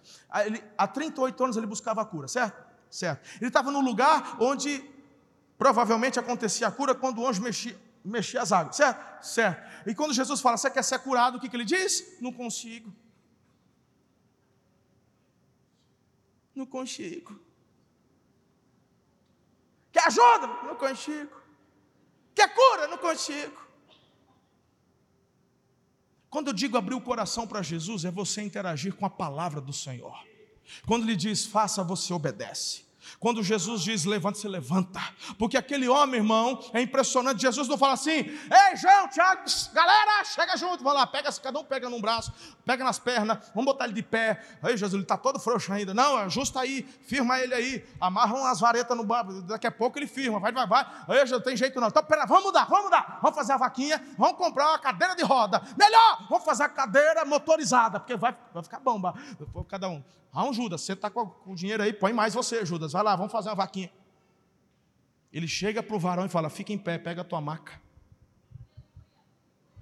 Ele, 0.46 0.62
há 0.76 0.86
38 0.86 1.44
anos 1.44 1.56
ele 1.56 1.66
buscava 1.66 2.00
a 2.00 2.04
cura, 2.04 2.28
certo? 2.28 2.66
Certo. 2.88 3.28
Ele 3.40 3.48
estava 3.48 3.70
num 3.70 3.82
lugar 3.82 4.36
onde 4.40 4.82
provavelmente 5.58 6.18
acontecia 6.18 6.68
a 6.68 6.70
cura 6.70 6.94
quando 6.94 7.20
o 7.20 7.26
anjo 7.26 7.42
mexia, 7.42 7.76
mexia 8.04 8.42
as 8.42 8.52
águas, 8.52 8.76
certo? 8.76 9.24
Certo. 9.24 9.88
E 9.88 9.94
quando 9.94 10.14
Jesus 10.14 10.40
fala, 10.40 10.56
você 10.56 10.70
quer 10.70 10.82
ser 10.82 10.98
curado, 11.00 11.36
o 11.36 11.40
que, 11.40 11.48
que 11.48 11.56
ele 11.56 11.64
diz? 11.64 12.18
Não 12.20 12.32
consigo. 12.32 12.92
Não 16.54 16.66
consigo. 16.66 17.40
Quer 19.92 20.06
ajuda? 20.06 20.46
Não 20.64 20.76
consigo. 20.76 21.36
Quer 22.34 22.52
cura? 22.54 22.88
Não 22.88 22.98
consigo. 22.98 23.68
Quando 26.30 26.48
eu 26.48 26.52
digo 26.52 26.76
abrir 26.76 26.94
o 26.94 27.00
coração 27.00 27.46
para 27.46 27.62
Jesus, 27.62 28.04
é 28.04 28.10
você 28.10 28.42
interagir 28.42 28.94
com 28.94 29.06
a 29.06 29.10
palavra 29.10 29.60
do 29.60 29.72
Senhor. 29.72 30.26
Quando 30.86 31.04
ele 31.04 31.16
diz 31.16 31.46
faça, 31.46 31.82
você 31.82 32.12
obedece. 32.12 32.87
Quando 33.18 33.42
Jesus 33.42 33.82
diz 33.82 34.04
levanta, 34.04 34.38
se 34.38 34.48
levanta. 34.48 35.00
Porque 35.38 35.56
aquele 35.56 35.88
homem, 35.88 36.20
irmão, 36.20 36.60
é 36.72 36.80
impressionante. 36.80 37.40
Jesus 37.40 37.68
não 37.68 37.78
fala 37.78 37.94
assim: 37.94 38.10
ei, 38.10 38.76
João, 38.76 39.08
Tiago, 39.08 39.42
galera, 39.72 40.24
chega 40.24 40.56
junto. 40.56 40.82
Vai 40.84 40.94
lá, 40.94 41.06
pega, 41.06 41.32
cada 41.32 41.58
um 41.58 41.64
pega 41.64 41.88
num 41.88 42.00
braço, 42.00 42.32
pega 42.64 42.84
nas 42.84 42.98
pernas, 42.98 43.38
vamos 43.54 43.72
botar 43.72 43.84
ele 43.84 43.94
de 43.94 44.02
pé. 44.02 44.40
Aí, 44.62 44.76
Jesus, 44.76 44.94
ele 44.94 45.02
está 45.02 45.16
todo 45.16 45.38
frouxo 45.38 45.72
ainda. 45.72 45.94
Não, 45.94 46.16
ajusta 46.16 46.60
aí, 46.60 46.82
firma 47.02 47.38
ele 47.38 47.54
aí, 47.54 47.84
amarram 48.00 48.44
as 48.44 48.60
varetas 48.60 48.96
no 48.96 49.04
bar. 49.04 49.24
Daqui 49.42 49.66
a 49.66 49.72
pouco 49.72 49.98
ele 49.98 50.06
firma, 50.06 50.38
vai, 50.38 50.52
vai, 50.52 50.66
vai. 50.66 50.86
Aí, 51.08 51.14
Jesus, 51.20 51.32
não 51.32 51.40
tem 51.40 51.56
jeito 51.56 51.80
não. 51.80 51.88
Então, 51.88 52.02
pera, 52.04 52.26
vamos 52.26 52.44
mudar, 52.44 52.64
vamos 52.66 52.84
mudar. 52.84 53.18
Vamos 53.22 53.36
fazer 53.36 53.52
a 53.52 53.56
vaquinha, 53.56 54.02
vamos 54.16 54.36
comprar 54.36 54.68
uma 54.68 54.78
cadeira 54.78 55.14
de 55.14 55.22
roda. 55.22 55.62
Melhor, 55.76 56.26
vamos 56.28 56.44
fazer 56.44 56.64
a 56.64 56.68
cadeira 56.68 57.24
motorizada, 57.24 58.00
porque 58.00 58.16
vai, 58.16 58.36
vai 58.52 58.62
ficar 58.62 58.80
bomba. 58.80 59.14
Cada 59.68 59.88
um. 59.88 60.02
Ah, 60.32 60.44
um 60.44 60.52
Judas, 60.52 60.82
você 60.82 60.92
está 60.92 61.08
com 61.08 61.32
o 61.46 61.54
dinheiro 61.54 61.82
aí, 61.82 61.92
põe 61.92 62.12
mais 62.12 62.34
você, 62.34 62.64
Judas. 62.64 62.94
Vai 62.98 63.04
lá, 63.04 63.14
vamos 63.14 63.30
fazer 63.30 63.48
uma 63.48 63.54
vaquinha. 63.54 63.92
Ele 65.32 65.46
chega 65.46 65.84
para 65.84 65.94
o 65.94 66.00
varão 66.00 66.26
e 66.26 66.28
fala: 66.28 66.50
Fica 66.50 66.72
em 66.72 66.78
pé, 66.78 66.98
pega 66.98 67.20
a 67.20 67.24
tua 67.24 67.40
maca. 67.40 67.80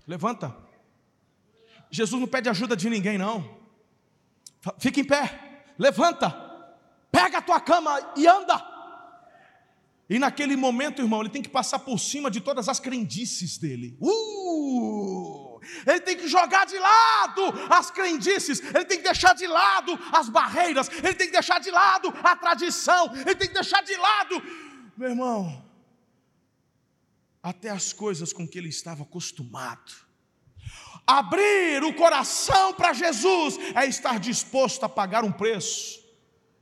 Levanta. 0.06 0.54
Jesus 1.90 2.20
não 2.20 2.28
pede 2.28 2.50
ajuda 2.50 2.76
de 2.76 2.90
ninguém, 2.90 3.16
não. 3.16 3.56
Fica 4.78 5.00
em 5.00 5.04
pé, 5.04 5.64
levanta, 5.78 6.30
pega 7.10 7.38
a 7.38 7.40
tua 7.40 7.58
cama 7.58 7.98
e 8.18 8.26
anda. 8.26 8.62
E 10.10 10.18
naquele 10.18 10.54
momento, 10.54 11.00
irmão, 11.00 11.22
ele 11.22 11.30
tem 11.30 11.40
que 11.40 11.48
passar 11.48 11.78
por 11.78 11.98
cima 11.98 12.30
de 12.30 12.42
todas 12.42 12.68
as 12.68 12.78
crendices 12.78 13.56
dele. 13.56 13.96
Uh! 13.98 15.25
Ele 15.86 16.00
tem 16.00 16.16
que 16.16 16.28
jogar 16.28 16.66
de 16.66 16.78
lado 16.78 17.42
as 17.70 17.90
crendices, 17.90 18.60
ele 18.60 18.84
tem 18.84 18.98
que 18.98 19.04
deixar 19.04 19.34
de 19.34 19.46
lado 19.46 19.98
as 20.12 20.28
barreiras, 20.28 20.88
ele 20.88 21.14
tem 21.14 21.26
que 21.26 21.32
deixar 21.32 21.58
de 21.60 21.70
lado 21.70 22.12
a 22.22 22.36
tradição, 22.36 23.12
ele 23.14 23.34
tem 23.34 23.48
que 23.48 23.54
deixar 23.54 23.82
de 23.82 23.96
lado, 23.96 24.42
meu 24.96 25.10
irmão, 25.10 25.64
até 27.42 27.70
as 27.70 27.92
coisas 27.92 28.32
com 28.32 28.46
que 28.46 28.58
ele 28.58 28.68
estava 28.68 29.02
acostumado. 29.02 29.92
Abrir 31.06 31.84
o 31.84 31.94
coração 31.94 32.74
para 32.74 32.92
Jesus 32.92 33.56
é 33.76 33.86
estar 33.86 34.18
disposto 34.18 34.82
a 34.82 34.88
pagar 34.88 35.22
um 35.24 35.30
preço. 35.30 36.00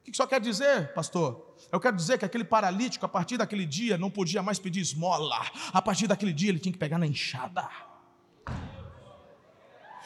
O 0.01 0.05
que 0.05 0.11
isso 0.11 0.27
quer 0.27 0.41
dizer, 0.41 0.93
pastor? 0.93 1.57
Eu 1.73 1.81
quero 1.81 1.97
dizer 1.97 2.19
que 2.19 2.25
aquele 2.27 2.45
paralítico, 2.45 3.07
a 3.07 3.09
partir 3.09 3.39
daquele 3.39 3.65
dia, 3.65 3.97
não 3.97 4.11
podia 4.11 4.43
mais 4.43 4.59
pedir 4.59 4.81
esmola. 4.81 5.51
A 5.73 5.81
partir 5.81 6.07
daquele 6.07 6.33
dia, 6.33 6.51
ele 6.51 6.59
tinha 6.59 6.73
que 6.73 6.79
pegar 6.79 6.99
na 6.99 7.07
enxada. 7.07 7.67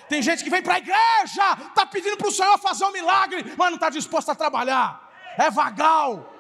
Tem 0.09 0.23
gente 0.23 0.43
que 0.43 0.51
vem 0.51 0.63
para 0.63 0.75
a 0.75 0.79
igreja, 0.79 1.53
está 1.69 1.85
pedindo 1.85 2.17
para 2.17 2.29
o 2.29 2.33
Senhor 2.33 2.59
fazer 2.59 2.85
um 2.85 2.93
milagre, 2.93 3.45
mas 3.57 3.69
não 3.69 3.75
está 3.75 3.91
disposto 3.91 4.31
a 4.31 4.35
trabalhar. 4.35 5.11
É 5.37 5.51
vagal. 5.51 6.35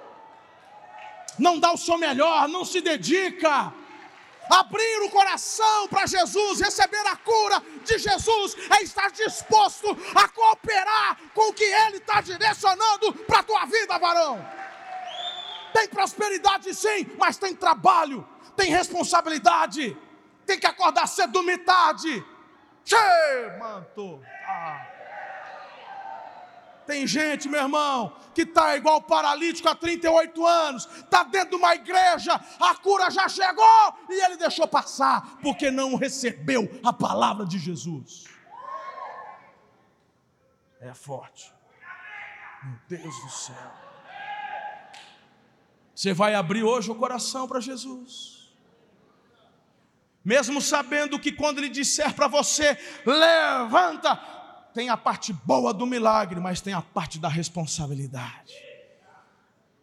Não 1.38 1.58
dá 1.58 1.72
o 1.72 1.76
seu 1.76 1.98
melhor, 1.98 2.48
não 2.48 2.64
se 2.64 2.80
dedica. 2.80 3.72
Abrir 4.50 5.02
o 5.04 5.10
coração 5.10 5.88
para 5.88 6.06
Jesus, 6.06 6.60
receber 6.60 7.06
a 7.06 7.16
cura 7.16 7.62
de 7.84 7.98
Jesus, 7.98 8.56
é 8.70 8.82
estar 8.82 9.10
disposto 9.10 9.86
a 10.14 10.26
cooperar 10.28 11.18
com 11.34 11.50
o 11.50 11.52
que 11.52 11.64
Ele 11.64 11.98
está 11.98 12.22
direcionando 12.22 13.12
para 13.26 13.40
a 13.40 13.42
tua 13.42 13.66
vida, 13.66 13.98
varão. 13.98 14.42
Tem 15.74 15.86
prosperidade 15.88 16.72
sim, 16.74 17.06
mas 17.18 17.36
tem 17.36 17.54
trabalho, 17.54 18.26
tem 18.56 18.70
responsabilidade, 18.70 19.94
tem 20.46 20.58
que 20.58 20.66
acordar 20.66 21.06
cedo, 21.06 21.44
Che, 22.00 22.24
manto. 23.58 24.22
Ah. 24.46 24.86
Tem 26.86 27.06
gente, 27.06 27.48
meu 27.48 27.60
irmão, 27.60 28.16
que 28.34 28.42
está 28.42 28.74
igual 28.74 29.02
paralítico 29.02 29.68
há 29.68 29.74
38 29.74 30.46
anos, 30.46 30.86
está 30.86 31.22
dentro 31.22 31.50
de 31.50 31.56
uma 31.56 31.74
igreja, 31.74 32.40
a 32.58 32.74
cura 32.76 33.10
já 33.10 33.28
chegou 33.28 33.94
e 34.08 34.24
ele 34.24 34.38
deixou 34.38 34.66
passar, 34.66 35.38
porque 35.42 35.70
não 35.70 35.96
recebeu 35.96 36.66
a 36.82 36.90
palavra 36.90 37.44
de 37.44 37.58
Jesus. 37.58 38.24
É 40.80 40.94
forte. 40.94 41.52
Meu 42.62 42.78
Deus 42.88 43.22
do 43.22 43.30
céu. 43.30 43.72
Você 45.94 46.14
vai 46.14 46.34
abrir 46.34 46.62
hoje 46.62 46.90
o 46.90 46.94
coração 46.94 47.46
para 47.46 47.60
Jesus 47.60 48.37
mesmo 50.28 50.60
sabendo 50.60 51.18
que 51.18 51.32
quando 51.32 51.56
ele 51.56 51.70
disser 51.70 52.12
para 52.12 52.28
você, 52.28 52.76
levanta, 53.06 54.14
tem 54.74 54.90
a 54.90 54.96
parte 54.96 55.32
boa 55.32 55.72
do 55.72 55.86
milagre, 55.86 56.38
mas 56.38 56.60
tem 56.60 56.74
a 56.74 56.82
parte 56.82 57.18
da 57.18 57.30
responsabilidade. 57.30 58.52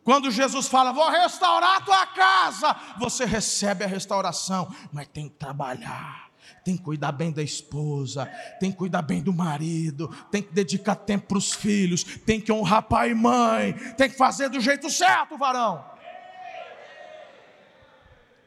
Quando 0.03 0.29
Jesus 0.29 0.67
fala, 0.67 0.93
vou 0.93 1.10
restaurar 1.10 1.77
a 1.77 1.81
tua 1.81 2.05
casa, 2.05 2.75
você 2.99 3.25
recebe 3.25 3.84
a 3.84 3.88
restauração, 3.88 4.71
mas 4.93 5.08
tem 5.08 5.27
que 5.27 5.34
trabalhar, 5.36 6.29
tem 6.63 6.77
que 6.77 6.84
cuidar 6.84 7.12
bem 7.12 7.31
da 7.31 7.41
esposa, 7.41 8.27
tem 8.60 8.71
que 8.71 8.77
cuidar 8.77 9.01
bem 9.01 9.23
do 9.23 9.34
marido, 9.34 10.10
tem 10.29 10.43
que 10.43 10.53
dedicar 10.53 10.93
tempo 10.93 11.25
para 11.29 11.39
os 11.39 11.53
filhos, 11.53 12.03
tem 12.03 12.39
que 12.39 12.51
honrar 12.51 12.84
pai 12.84 13.10
e 13.10 13.15
mãe, 13.15 13.73
tem 13.97 14.08
que 14.08 14.15
fazer 14.15 14.47
do 14.49 14.62
jeito 14.62 14.91
certo, 14.91 15.39
varão. 15.39 15.84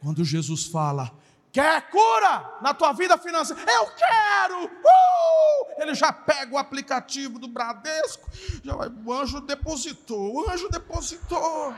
Quando 0.00 0.24
Jesus 0.24 0.66
fala, 0.66 1.10
Quer 1.58 1.90
cura 1.90 2.56
na 2.60 2.72
tua 2.72 2.92
vida 2.92 3.18
financeira? 3.18 3.60
Eu 3.68 3.90
quero! 3.90 4.66
Uh! 4.66 5.82
Ele 5.82 5.92
já 5.92 6.12
pega 6.12 6.54
o 6.54 6.56
aplicativo 6.56 7.36
do 7.36 7.48
Bradesco, 7.48 8.30
já 8.62 8.76
vai, 8.76 8.88
o 8.88 9.12
anjo 9.12 9.40
depositou, 9.40 10.36
o 10.36 10.48
anjo 10.48 10.68
depositou. 10.68 11.74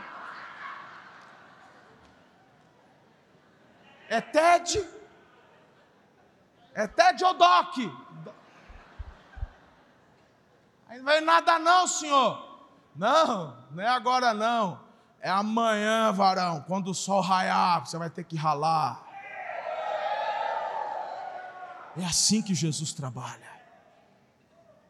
É 4.07 4.21
TED? 4.21 4.87
É 6.75 6.87
TED 6.87 7.25
ou 7.25 7.33
DOC? 7.33 7.91
Aí 10.91 10.99
não 10.99 11.07
vem 11.07 11.23
nada 11.23 11.59
não, 11.59 11.87
senhor. 11.87 12.69
Não, 12.95 13.57
não 13.71 13.83
é 13.83 13.89
agora 13.89 14.35
não. 14.35 14.79
É 15.23 15.31
amanhã, 15.31 16.13
varão, 16.13 16.63
quando 16.69 16.91
o 16.91 16.95
sol 16.95 17.23
raiar, 17.23 17.87
você 17.87 17.97
vai 17.97 18.11
ter 18.11 18.25
que 18.25 18.37
ralar. 18.37 19.09
É 22.01 22.05
assim 22.05 22.41
que 22.41 22.55
Jesus 22.55 22.95
trabalha. 22.95 23.51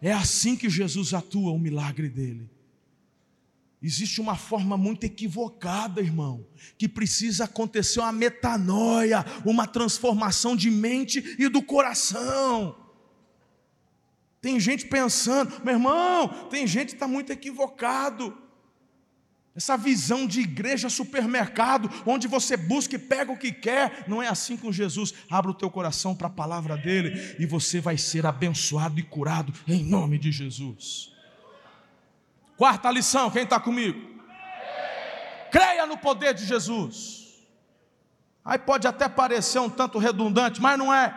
É 0.01 0.13
assim 0.13 0.57
que 0.57 0.71
Jesus 0.71 1.13
atua 1.13 1.51
o 1.51 1.59
milagre 1.59 2.09
dele. 2.09 2.49
Existe 3.83 4.21
uma 4.21 4.37
forma 4.37 4.77
muito 4.77 5.05
equivocada, 5.05 6.01
irmão, 6.01 6.47
que 6.79 6.89
precisa 6.89 7.45
acontecer 7.45 7.99
uma 7.99 8.13
metanoia, 8.13 9.25
uma 9.45 9.67
transformação 9.67 10.55
de 10.55 10.71
mente 10.71 11.37
e 11.37 11.49
do 11.49 11.61
coração. 11.63 12.77
Tem 14.41 14.61
gente 14.61 14.87
pensando, 14.87 15.65
meu 15.65 15.75
irmão, 15.75 16.29
tem 16.49 16.65
gente 16.67 16.91
que 16.91 16.95
está 16.95 17.09
muito 17.09 17.33
equivocado. 17.33 18.37
Essa 19.55 19.77
visão 19.77 20.27
de 20.27 20.41
igreja 20.41 20.89
supermercado, 20.89 21.91
onde 22.07 22.29
você 22.29 22.57
busca 22.57 22.95
e 22.95 22.99
pega 22.99 23.33
o 23.33 23.37
que 23.37 23.51
quer, 23.51 24.05
não 24.07 24.23
é 24.23 24.29
assim 24.29 24.57
com 24.57 24.71
Jesus. 24.71 25.13
Abra 25.29 25.51
o 25.51 25.55
teu 25.55 25.69
coração 25.69 26.15
para 26.15 26.29
a 26.29 26.31
palavra 26.31 26.77
dele 26.77 27.37
e 27.39 27.45
você 27.45 27.81
vai 27.81 27.99
ser 27.99 28.25
abençoado 28.27 29.01
e 29.01 29.03
curado 29.03 29.53
em 29.67 29.83
nome 29.83 30.19
de 30.19 30.31
Jesus. 30.31 31.13
Quarta 32.57 32.91
lição, 32.91 33.31
quem 33.31 33.43
está 33.43 33.59
comigo? 33.59 33.99
Creia 35.51 35.85
no 35.85 35.99
poder 35.99 36.33
de 36.33 36.47
Jesus. 36.47 37.41
Aí 38.45 38.59
pode 38.59 38.87
até 38.87 39.09
parecer 39.09 39.59
um 39.59 39.69
tanto 39.69 39.99
redundante, 39.99 40.61
mas 40.61 40.79
não 40.79 40.95
é. 40.95 41.13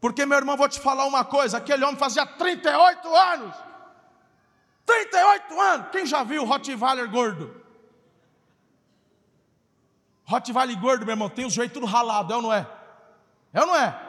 Porque, 0.00 0.24
meu 0.24 0.38
irmão, 0.38 0.56
vou 0.56 0.68
te 0.68 0.78
falar 0.78 1.04
uma 1.04 1.24
coisa: 1.24 1.58
aquele 1.58 1.84
homem 1.84 1.96
fazia 1.96 2.24
38 2.24 3.08
anos 3.14 3.67
38 4.88 5.60
anos. 5.60 5.86
Quem 5.92 6.06
já 6.06 6.24
viu 6.24 6.42
o 6.42 6.46
Rottweiler 6.46 7.10
gordo? 7.10 7.54
Rottweiler 10.24 10.80
gordo, 10.80 11.04
meu 11.04 11.12
irmão, 11.12 11.28
tem 11.28 11.44
o 11.44 11.50
joelho 11.50 11.70
tudo 11.70 11.84
ralado, 11.84 12.32
é 12.32 12.36
ou 12.36 12.42
não 12.42 12.52
é? 12.52 12.66
É 13.52 13.60
ou 13.60 13.66
não 13.66 13.76
é? 13.76 14.06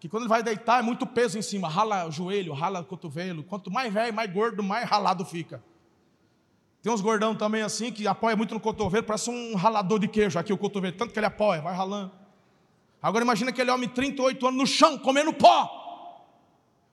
Que 0.00 0.08
quando 0.08 0.24
ele 0.24 0.28
vai 0.28 0.42
deitar 0.42 0.80
é 0.80 0.82
muito 0.82 1.06
peso 1.06 1.38
em 1.38 1.42
cima, 1.42 1.68
rala 1.68 2.06
o 2.06 2.10
joelho, 2.10 2.52
rala 2.52 2.80
o 2.80 2.84
cotovelo. 2.84 3.44
Quanto 3.44 3.70
mais 3.70 3.92
velho, 3.92 4.12
mais 4.12 4.30
gordo, 4.32 4.62
mais 4.62 4.88
ralado 4.88 5.24
fica. 5.24 5.62
Tem 6.82 6.92
uns 6.92 7.00
gordão 7.00 7.34
também 7.34 7.62
assim 7.62 7.90
que 7.90 8.06
apoia 8.06 8.36
muito 8.36 8.52
no 8.52 8.60
cotovelo, 8.60 9.04
parece 9.04 9.30
um 9.30 9.54
ralador 9.54 9.98
de 9.98 10.08
queijo 10.08 10.38
aqui 10.38 10.52
o 10.52 10.58
cotovelo, 10.58 10.96
tanto 10.96 11.12
que 11.12 11.18
ele 11.18 11.26
apoia, 11.26 11.62
vai 11.62 11.74
ralando. 11.74 12.12
Agora 13.00 13.24
imagina 13.24 13.50
aquele 13.50 13.70
homem 13.70 13.88
38 13.88 14.46
anos 14.46 14.58
no 14.58 14.66
chão, 14.66 14.98
comendo 14.98 15.32
pó. 15.32 15.82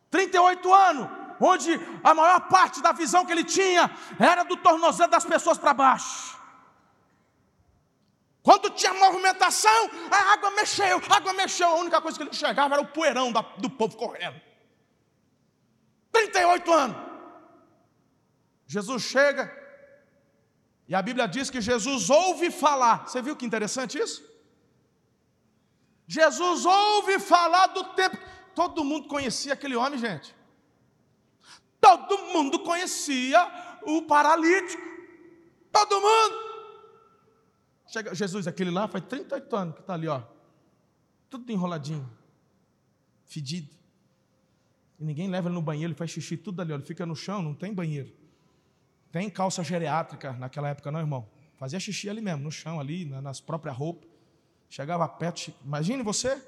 38 0.09 0.73
anos, 0.73 1.20
onde 1.41 1.71
a 2.03 2.13
maior 2.13 2.41
parte 2.47 2.81
da 2.81 2.91
visão 2.91 3.25
que 3.25 3.31
ele 3.31 3.43
tinha 3.43 3.89
era 4.19 4.43
do 4.43 4.55
tornozelo 4.57 5.09
das 5.09 5.25
pessoas 5.25 5.57
para 5.57 5.73
baixo. 5.73 6.39
Quando 8.43 8.69
tinha 8.71 8.93
movimentação, 8.93 9.89
a 10.11 10.33
água 10.33 10.51
mexeu, 10.51 11.01
a 11.09 11.15
água 11.17 11.33
mexeu. 11.33 11.67
A 11.67 11.75
única 11.75 12.01
coisa 12.01 12.17
que 12.17 12.23
ele 12.23 12.31
enxergava 12.31 12.75
era 12.75 12.83
o 12.83 12.87
poeirão 12.87 13.31
do 13.57 13.69
povo 13.69 13.95
correndo. 13.95 14.39
38 16.11 16.73
anos. 16.73 16.97
Jesus 18.65 19.03
chega, 19.03 19.51
e 20.87 20.95
a 20.95 21.01
Bíblia 21.01 21.27
diz 21.27 21.49
que 21.49 21.61
Jesus 21.61 22.09
ouve 22.09 22.49
falar. 22.49 23.07
Você 23.07 23.21
viu 23.21 23.35
que 23.35 23.45
interessante 23.45 23.97
isso? 23.99 24.23
Jesus 26.07 26.65
ouve 26.65 27.19
falar 27.19 27.67
do 27.67 27.83
tempo. 27.93 28.17
Todo 28.55 28.83
mundo 28.83 29.07
conhecia 29.07 29.53
aquele 29.53 29.75
homem, 29.75 29.99
gente. 29.99 30.35
Todo 31.81 32.31
mundo 32.31 32.59
conhecia 32.59 33.39
o 33.81 34.03
paralítico. 34.03 34.83
Todo 35.71 35.99
mundo. 35.99 36.51
Chega, 37.87 38.13
Jesus, 38.13 38.47
aquele 38.47 38.69
lá 38.69 38.87
faz 38.87 39.03
38 39.05 39.55
anos 39.55 39.75
que 39.75 39.81
está 39.81 39.95
ali, 39.95 40.07
ó. 40.07 40.21
Tudo 41.27 41.51
enroladinho. 41.51 42.07
Fedido. 43.25 43.73
E 44.99 45.03
ninguém 45.03 45.27
leva 45.27 45.47
ele 45.47 45.55
no 45.55 45.61
banheiro, 45.61 45.87
ele 45.87 45.97
faz 45.97 46.11
xixi 46.11 46.37
tudo 46.37 46.61
ali, 46.61 46.71
ó. 46.71 46.75
ele 46.75 46.85
fica 46.85 47.05
no 47.05 47.15
chão, 47.15 47.41
não 47.41 47.55
tem 47.55 47.73
banheiro. 47.73 48.13
Tem 49.11 49.29
calça 49.29 49.63
geriátrica 49.63 50.33
naquela 50.33 50.69
época, 50.69 50.91
não, 50.91 50.99
irmão? 50.99 51.27
Fazia 51.57 51.79
xixi 51.79 52.09
ali 52.09 52.21
mesmo, 52.21 52.43
no 52.43 52.51
chão, 52.51 52.79
ali, 52.79 53.05
nas 53.05 53.41
próprias 53.41 53.75
roupas. 53.75 54.07
Chegava 54.69 55.07
perto, 55.09 55.51
imagine 55.65 56.03
você. 56.03 56.41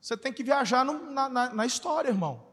Você 0.00 0.16
tem 0.16 0.32
que 0.32 0.44
viajar 0.44 0.84
no, 0.84 1.10
na, 1.10 1.28
na, 1.28 1.52
na 1.52 1.66
história, 1.66 2.08
irmão 2.08 2.47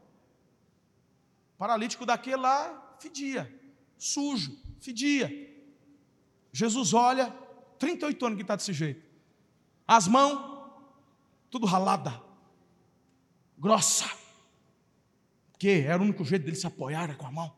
paralítico 1.58 2.06
daquele 2.06 2.36
lá 2.36 2.96
fedia, 2.98 3.52
sujo, 3.96 4.56
fedia. 4.80 5.30
Jesus 6.52 6.94
olha, 6.94 7.30
38 7.78 8.26
anos 8.26 8.36
que 8.36 8.42
está 8.42 8.56
desse 8.56 8.72
jeito. 8.72 9.04
As 9.86 10.08
mãos, 10.08 10.70
tudo 11.50 11.66
ralada, 11.66 12.20
grossa. 13.58 14.06
Porque 15.52 15.84
era 15.86 16.00
o 16.00 16.04
único 16.04 16.24
jeito 16.24 16.44
dele 16.44 16.56
se 16.56 16.66
apoiar 16.66 17.04
era 17.04 17.14
com 17.14 17.26
a 17.26 17.32
mão. 17.32 17.56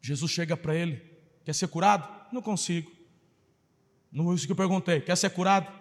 Jesus 0.00 0.30
chega 0.30 0.56
para 0.56 0.74
ele, 0.74 1.02
quer 1.44 1.54
ser 1.54 1.68
curado? 1.68 2.08
Não 2.32 2.40
consigo. 2.40 2.90
Não 4.10 4.30
é 4.30 4.34
isso 4.34 4.46
que 4.46 4.52
eu 4.52 4.56
perguntei, 4.56 5.00
quer 5.00 5.16
ser 5.16 5.30
curado? 5.30 5.72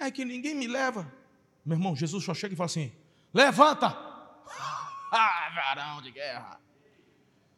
É 0.00 0.10
que 0.10 0.24
ninguém 0.24 0.54
me 0.54 0.66
leva. 0.66 1.12
Meu 1.64 1.76
irmão, 1.76 1.94
Jesus 1.94 2.24
só 2.24 2.32
chega 2.32 2.54
e 2.54 2.56
fala 2.56 2.66
assim: 2.66 2.90
levanta, 3.32 3.90
ah, 5.12 5.50
varão 5.54 6.02
de 6.02 6.10
guerra. 6.10 6.60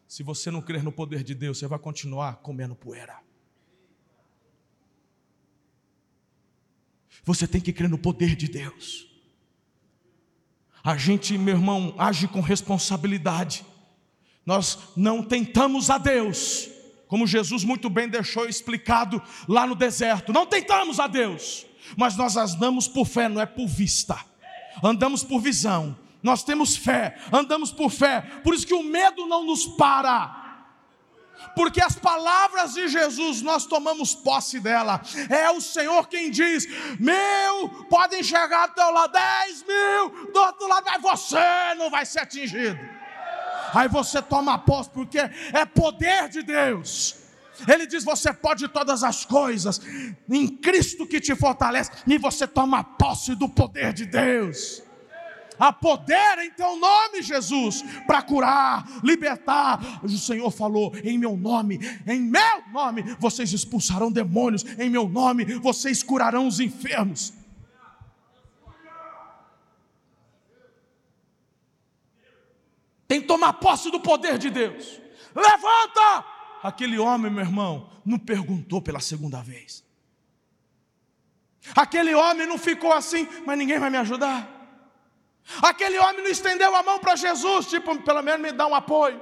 Se 0.07 0.23
você 0.23 0.51
não 0.51 0.61
crer 0.61 0.83
no 0.83 0.91
poder 0.91 1.23
de 1.23 1.33
Deus, 1.33 1.57
você 1.57 1.67
vai 1.67 1.79
continuar 1.79 2.35
comendo 2.37 2.75
poeira. 2.75 3.19
Você 7.23 7.47
tem 7.47 7.61
que 7.61 7.71
crer 7.71 7.89
no 7.89 7.97
poder 7.97 8.35
de 8.35 8.47
Deus. 8.47 9.07
A 10.83 10.97
gente, 10.97 11.37
meu 11.37 11.55
irmão, 11.55 11.93
age 11.97 12.27
com 12.27 12.41
responsabilidade. 12.41 13.65
Nós 14.45 14.77
não 14.97 15.21
tentamos 15.21 15.89
a 15.91 15.97
Deus, 15.99 16.67
como 17.07 17.27
Jesus 17.27 17.63
muito 17.63 17.89
bem 17.89 18.09
deixou 18.09 18.47
explicado 18.47 19.21
lá 19.47 19.67
no 19.67 19.75
deserto. 19.75 20.33
Não 20.33 20.47
tentamos 20.47 20.99
a 20.99 21.05
Deus, 21.05 21.65
mas 21.95 22.17
nós 22.17 22.35
andamos 22.35 22.87
por 22.87 23.05
fé, 23.05 23.29
não 23.29 23.39
é 23.39 23.45
por 23.45 23.67
vista. 23.67 24.19
Andamos 24.83 25.23
por 25.23 25.39
visão 25.39 25.95
nós 26.23 26.43
temos 26.43 26.75
fé, 26.75 27.17
andamos 27.31 27.71
por 27.71 27.89
fé, 27.89 28.21
por 28.43 28.53
isso 28.53 28.67
que 28.67 28.73
o 28.73 28.83
medo 28.83 29.25
não 29.25 29.43
nos 29.43 29.65
para. 29.65 30.39
Porque 31.55 31.81
as 31.81 31.95
palavras 31.95 32.73
de 32.75 32.87
Jesus 32.87 33.41
nós 33.41 33.65
tomamos 33.65 34.13
posse 34.13 34.59
dela. 34.59 35.01
É 35.29 35.49
o 35.49 35.59
Senhor 35.59 36.07
quem 36.07 36.29
diz: 36.29 36.67
Mil 36.99 37.69
podem 37.89 38.23
chegar 38.23 38.65
até 38.65 38.85
o 38.85 38.91
lado, 38.91 39.11
dez 39.11 39.63
mil 39.63 40.31
do 40.31 40.39
outro 40.39 40.67
lado, 40.67 40.85
mas 40.85 41.01
você 41.01 41.73
não 41.77 41.89
vai 41.89 42.05
ser 42.05 42.19
atingido. 42.19 42.79
Aí 43.73 43.87
você 43.87 44.21
toma 44.21 44.57
posse, 44.59 44.89
porque 44.89 45.17
é 45.17 45.65
poder 45.65 46.29
de 46.29 46.43
Deus. 46.43 47.15
Ele 47.67 47.85
diz: 47.85 48.03
Você 48.03 48.33
pode 48.33 48.67
todas 48.67 49.03
as 49.03 49.25
coisas 49.25 49.81
em 50.29 50.47
Cristo 50.47 51.07
que 51.07 51.19
te 51.19 51.35
fortalece, 51.35 51.91
e 52.07 52.17
você 52.17 52.47
toma 52.47 52.83
posse 52.83 53.35
do 53.35 53.49
poder 53.49 53.93
de 53.93 54.05
Deus. 54.05 54.83
Há 55.61 55.71
poder 55.71 56.39
em 56.39 56.49
teu 56.49 56.75
nome, 56.75 57.21
Jesus, 57.21 57.83
para 58.07 58.19
curar, 58.23 58.83
libertar. 59.03 60.03
O 60.03 60.09
Senhor 60.09 60.49
falou: 60.49 60.91
em 61.03 61.19
meu 61.19 61.37
nome, 61.37 61.79
em 62.07 62.19
meu 62.19 62.63
nome, 62.73 63.03
vocês 63.19 63.53
expulsarão 63.53 64.11
demônios, 64.11 64.65
em 64.79 64.89
meu 64.89 65.07
nome, 65.07 65.45
vocês 65.59 66.01
curarão 66.01 66.47
os 66.47 66.59
enfermos. 66.59 67.31
Tem 73.07 73.21
que 73.21 73.27
tomar 73.27 73.53
posse 73.53 73.91
do 73.91 73.99
poder 73.99 74.39
de 74.39 74.49
Deus. 74.49 74.99
Levanta! 75.35 76.25
Aquele 76.63 76.97
homem, 76.97 77.31
meu 77.31 77.43
irmão, 77.43 77.87
não 78.03 78.17
perguntou 78.17 78.81
pela 78.81 78.99
segunda 78.99 79.43
vez. 79.43 79.83
Aquele 81.75 82.15
homem 82.15 82.47
não 82.47 82.57
ficou 82.57 82.91
assim, 82.91 83.27
mas 83.45 83.59
ninguém 83.59 83.77
vai 83.77 83.91
me 83.91 83.97
ajudar. 83.97 84.60
Aquele 85.61 85.97
homem 85.99 86.23
não 86.23 86.29
estendeu 86.29 86.75
a 86.75 86.83
mão 86.83 86.99
para 86.99 87.15
Jesus, 87.15 87.67
tipo, 87.67 87.99
pelo 88.03 88.21
menos 88.21 88.41
me 88.41 88.51
dá 88.51 88.67
um 88.67 88.75
apoio. 88.75 89.19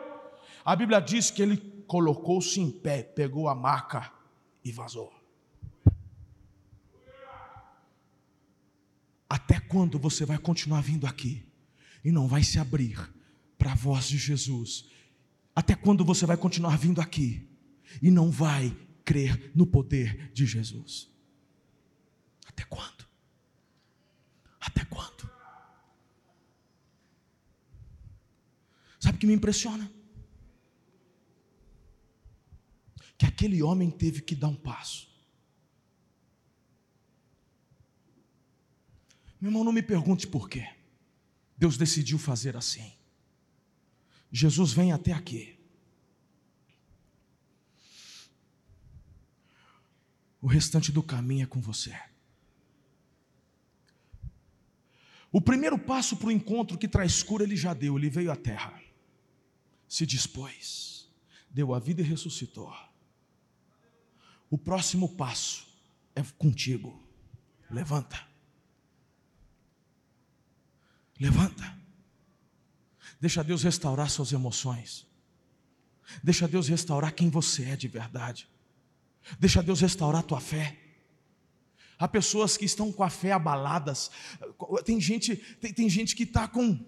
A 0.63 0.75
Bíblia 0.75 0.99
diz 0.99 1.31
que 1.31 1.41
ele 1.41 1.57
colocou-se 1.87 2.59
em 2.59 2.69
pé, 2.69 3.01
pegou 3.03 3.47
a 3.47 3.55
maca 3.55 4.11
e 4.63 4.71
vazou. 4.71 5.11
Até 9.29 9.59
quando 9.59 9.99
você 9.99 10.25
vai 10.25 10.37
continuar 10.37 10.81
vindo 10.81 11.05
aqui 11.05 11.45
e 12.03 12.11
não 12.11 12.27
vai 12.27 12.43
se 12.43 12.59
abrir 12.59 12.97
para 13.57 13.71
a 13.71 13.75
voz 13.75 14.07
de 14.07 14.17
Jesus? 14.17 14.85
Até 15.55 15.75
quando 15.75 16.03
você 16.03 16.25
vai 16.25 16.37
continuar 16.37 16.77
vindo 16.77 16.99
aqui 17.01 17.47
e 18.01 18.09
não 18.09 18.31
vai 18.31 18.75
crer 19.05 19.51
no 19.55 19.67
poder 19.67 20.31
de 20.33 20.45
Jesus? 20.45 21.09
Até 22.47 22.63
quando? 22.63 23.05
Até 24.59 24.83
quando? 24.85 25.28
Sabe 29.09 29.17
o 29.17 29.21
que 29.21 29.25
me 29.25 29.33
impressiona? 29.33 29.91
Que 33.17 33.25
aquele 33.25 33.63
homem 33.63 33.89
teve 33.89 34.21
que 34.21 34.35
dar 34.35 34.49
um 34.49 34.55
passo. 34.55 35.09
Meu 39.41 39.49
irmão, 39.49 39.63
não 39.63 39.71
me 39.71 39.81
pergunte 39.81 40.27
por 40.27 40.47
quê. 40.47 40.69
Deus 41.57 41.75
decidiu 41.75 42.19
fazer 42.19 42.55
assim. 42.55 42.93
Jesus 44.31 44.73
vem 44.73 44.91
até 44.91 45.11
aqui. 45.11 45.57
O 50.39 50.45
restante 50.45 50.91
do 50.91 51.01
caminho 51.01 51.45
é 51.45 51.47
com 51.47 51.59
você. 51.59 51.99
O 55.31 55.41
primeiro 55.41 55.79
passo 55.79 56.15
para 56.15 56.27
o 56.27 56.31
encontro 56.31 56.77
que 56.77 56.87
traz 56.87 57.23
cura 57.23 57.43
ele 57.43 57.55
já 57.55 57.73
deu, 57.73 57.97
ele 57.97 58.11
veio 58.11 58.31
à 58.31 58.35
terra 58.35 58.88
se 59.89 60.05
dispôs, 60.05 61.09
deu 61.49 61.73
a 61.73 61.79
vida 61.79 62.01
e 62.01 62.05
ressuscitou. 62.05 62.71
O 64.49 64.57
próximo 64.57 65.09
passo 65.17 65.67
é 66.15 66.21
contigo. 66.37 67.03
Levanta. 67.69 68.25
Levanta. 71.19 71.77
Deixa 73.19 73.43
Deus 73.43 73.63
restaurar 73.63 74.09
suas 74.09 74.31
emoções. 74.31 75.07
Deixa 76.23 76.47
Deus 76.47 76.67
restaurar 76.67 77.13
quem 77.13 77.29
você 77.29 77.65
é 77.65 77.75
de 77.75 77.87
verdade. 77.87 78.47
Deixa 79.39 79.61
Deus 79.61 79.81
restaurar 79.81 80.23
tua 80.23 80.39
fé. 80.39 80.77
Há 81.97 82.07
pessoas 82.07 82.55
que 82.55 82.63
estão 82.63 82.91
com 82.91 83.03
a 83.03 83.09
fé 83.09 83.33
abaladas. 83.33 84.09
Tem 84.85 85.01
gente, 85.01 85.35
tem, 85.35 85.73
tem 85.73 85.89
gente 85.89 86.15
que 86.15 86.23
está 86.23 86.47
com 86.47 86.79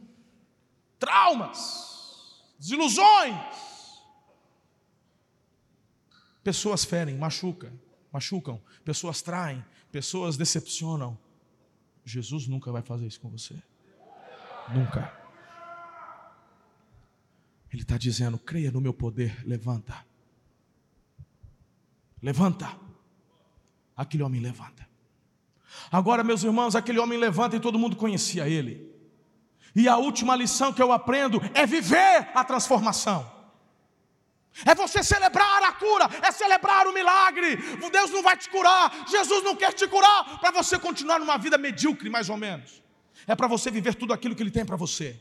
traumas, 0.98 1.91
desilusões. 2.62 3.36
Pessoas 6.44 6.86
ferem, 6.86 7.18
machucam, 7.18 7.72
machucam. 8.14 8.62
Pessoas 8.86 9.22
traem, 9.22 9.66
pessoas 9.92 10.38
decepcionam. 10.38 11.18
Jesus 12.06 12.48
nunca 12.48 12.72
vai 12.72 12.84
fazer 12.84 13.08
isso 13.08 13.20
com 13.20 13.30
você. 13.30 13.56
Nunca. 14.74 15.12
Ele 17.74 17.82
está 17.82 17.98
dizendo: 17.98 18.38
creia 18.38 18.72
no 18.72 18.80
meu 18.80 18.94
poder, 18.94 19.44
levanta. 19.46 20.06
Levanta. 22.22 22.80
Aquele 23.96 24.24
homem 24.24 24.40
levanta. 24.40 24.88
Agora, 25.92 26.24
meus 26.24 26.44
irmãos, 26.44 26.76
aquele 26.76 27.00
homem 27.00 27.18
levanta 27.18 27.56
e 27.56 27.60
todo 27.60 27.80
mundo 27.80 27.96
conhecia 27.96 28.48
ele. 28.48 28.91
E 29.76 29.88
a 29.88 29.98
última 29.98 30.36
lição 30.36 30.74
que 30.74 30.82
eu 30.82 30.92
aprendo 30.92 31.42
é 31.54 31.66
viver 31.66 32.30
a 32.34 32.44
transformação. 32.44 33.30
É 34.66 34.76
você 34.76 35.02
celebrar 35.02 35.64
a 35.64 35.72
cura, 35.72 36.10
é 36.22 36.32
celebrar 36.32 36.86
o 36.88 36.94
milagre. 36.94 37.56
Deus 37.92 38.12
não 38.12 38.22
vai 38.22 38.36
te 38.36 38.50
curar, 38.50 39.06
Jesus 39.10 39.44
não 39.44 39.56
quer 39.56 39.74
te 39.74 39.88
curar 39.88 40.40
para 40.40 40.52
você 40.52 40.78
continuar 40.78 41.20
numa 41.20 41.38
vida 41.38 41.58
medíocre, 41.58 42.10
mais 42.10 42.30
ou 42.30 42.38
menos. 42.38 42.84
É 43.26 43.36
para 43.36 43.48
você 43.48 43.72
viver 43.72 43.96
tudo 43.96 44.14
aquilo 44.14 44.36
que 44.36 44.44
Ele 44.44 44.52
tem 44.52 44.66
para 44.66 44.76
você. 44.76 45.18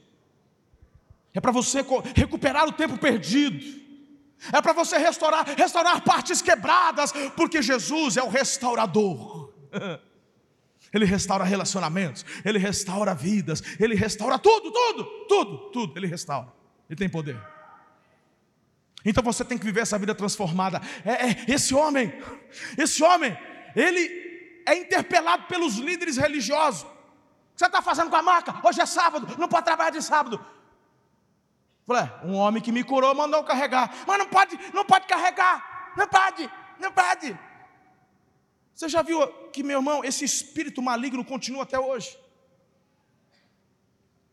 É 1.32 1.40
para 1.40 1.52
você 1.52 1.84
recuperar 2.16 2.66
o 2.66 2.72
tempo 2.72 2.98
perdido. 2.98 3.80
É 4.52 4.60
para 4.60 4.72
você 4.72 4.96
restaurar, 4.96 5.46
restaurar 5.46 6.00
partes 6.02 6.42
quebradas, 6.42 7.12
porque 7.36 7.62
Jesus 7.62 8.16
é 8.16 8.22
o 8.22 8.28
restaurador. 8.28 9.52
Ele 10.92 11.04
restaura 11.04 11.44
relacionamentos, 11.44 12.24
ele 12.44 12.58
restaura 12.58 13.14
vidas, 13.14 13.62
ele 13.78 13.94
restaura 13.94 14.38
tudo, 14.38 14.72
tudo, 14.72 15.04
tudo, 15.28 15.58
tudo, 15.70 15.98
ele 15.98 16.06
restaura. 16.06 16.52
Ele 16.88 16.96
tem 16.96 17.08
poder. 17.08 17.40
Então 19.04 19.22
você 19.22 19.44
tem 19.44 19.56
que 19.56 19.64
viver 19.64 19.80
essa 19.80 19.98
vida 19.98 20.14
transformada. 20.14 20.80
É, 21.04 21.28
é, 21.28 21.44
esse 21.48 21.74
homem, 21.74 22.12
esse 22.76 23.02
homem, 23.02 23.36
ele 23.76 24.62
é 24.66 24.74
interpelado 24.74 25.44
pelos 25.44 25.76
líderes 25.76 26.16
religiosos. 26.16 26.82
O 26.82 26.86
que 27.54 27.58
você 27.58 27.66
está 27.66 27.80
fazendo 27.80 28.10
com 28.10 28.16
a 28.16 28.22
marca? 28.22 28.60
Hoje 28.66 28.80
é 28.80 28.86
sábado, 28.86 29.36
não 29.38 29.48
pode 29.48 29.64
trabalhar 29.64 29.90
de 29.90 30.02
sábado. 30.02 30.44
Falei, 31.86 32.02
é, 32.02 32.26
um 32.26 32.34
homem 32.34 32.62
que 32.62 32.72
me 32.72 32.84
curou 32.84 33.14
mandou 33.14 33.42
carregar. 33.44 33.94
Mas 34.06 34.18
não 34.18 34.26
pode, 34.26 34.58
não 34.74 34.84
pode 34.84 35.06
carregar. 35.06 35.92
Não 35.96 36.06
pode, 36.06 36.50
não 36.78 36.92
pode. 36.92 37.38
Você 38.74 38.88
já 38.88 39.02
viu 39.02 39.20
que, 39.50 39.62
meu 39.62 39.78
irmão, 39.78 40.04
esse 40.04 40.24
espírito 40.24 40.80
maligno 40.80 41.24
continua 41.24 41.64
até 41.64 41.78
hoje? 41.78 42.18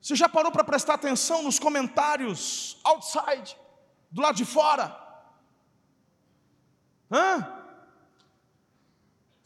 Você 0.01 0.15
já 0.15 0.29
parou 0.29 0.51
para 0.51 0.63
prestar 0.63 0.93
atenção 0.93 1.43
nos 1.43 1.59
comentários 1.59 2.79
outside, 2.83 3.57
do 4.09 4.21
lado 4.21 4.35
de 4.35 4.45
fora? 4.45 4.95
Hã? 7.11 7.53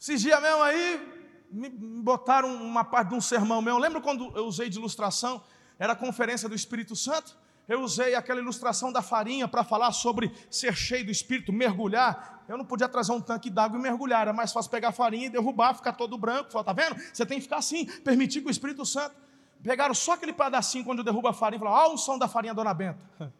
Esses 0.00 0.20
dias 0.20 0.40
mesmo 0.40 0.62
aí, 0.62 1.12
me 1.50 1.68
botaram 1.68 2.54
uma 2.54 2.84
parte 2.84 3.08
de 3.08 3.14
um 3.14 3.20
sermão 3.20 3.60
meu. 3.60 3.78
Lembra 3.78 4.00
quando 4.00 4.36
eu 4.36 4.46
usei 4.46 4.68
de 4.68 4.78
ilustração? 4.78 5.42
Era 5.78 5.92
a 5.92 5.96
conferência 5.96 6.48
do 6.48 6.54
Espírito 6.54 6.94
Santo 6.94 7.36
eu 7.72 7.80
usei 7.80 8.14
aquela 8.14 8.38
ilustração 8.38 8.92
da 8.92 9.00
farinha 9.00 9.48
para 9.48 9.64
falar 9.64 9.92
sobre 9.92 10.30
ser 10.50 10.74
cheio 10.74 11.06
do 11.06 11.10
Espírito, 11.10 11.50
mergulhar. 11.52 12.44
Eu 12.46 12.58
não 12.58 12.66
podia 12.66 12.86
trazer 12.86 13.12
um 13.12 13.20
tanque 13.20 13.48
d'água 13.48 13.78
e 13.78 13.82
mergulhar, 13.82 14.22
era 14.22 14.32
mais 14.32 14.52
fácil 14.52 14.70
pegar 14.70 14.88
a 14.90 14.92
farinha 14.92 15.26
e 15.26 15.30
derrubar, 15.30 15.74
ficar 15.74 15.94
todo 15.94 16.18
branco. 16.18 16.50
Falei, 16.52 16.66
tá 16.66 16.72
vendo? 16.74 16.96
Você 17.12 17.24
tem 17.24 17.38
que 17.38 17.44
ficar 17.44 17.56
assim, 17.56 17.86
permitir 18.02 18.42
que 18.42 18.48
o 18.48 18.50
Espírito 18.50 18.84
Santo. 18.84 19.16
Pegaram 19.62 19.94
só 19.94 20.12
aquele 20.12 20.34
pedacinho 20.34 20.84
quando 20.84 20.98
eu 20.98 21.04
derrubo 21.04 21.28
a 21.28 21.32
farinha 21.32 21.56
e 21.56 21.60
falaram, 21.60 21.78
ah, 21.78 21.94
o 21.94 21.96
som 21.96 22.18
da 22.18 22.28
farinha, 22.28 22.52
dona 22.52 22.74
Benta. 22.74 23.00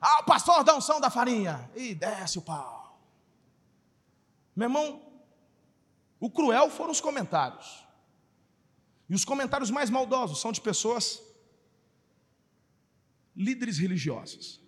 ah, 0.00 0.20
o 0.20 0.24
pastor 0.24 0.62
dá 0.64 0.76
um 0.76 0.82
som 0.82 1.00
da 1.00 1.08
farinha. 1.08 1.70
E 1.74 1.94
desce 1.94 2.38
o 2.38 2.42
pau. 2.42 2.98
Meu 4.54 4.66
irmão, 4.66 5.00
o 6.20 6.28
cruel 6.28 6.68
foram 6.68 6.90
os 6.90 7.00
comentários. 7.00 7.81
E 9.12 9.14
os 9.14 9.26
comentários 9.26 9.70
mais 9.70 9.90
maldosos 9.90 10.40
são 10.40 10.50
de 10.50 10.58
pessoas 10.58 11.22
líderes 13.36 13.76
religiosos. 13.76 14.61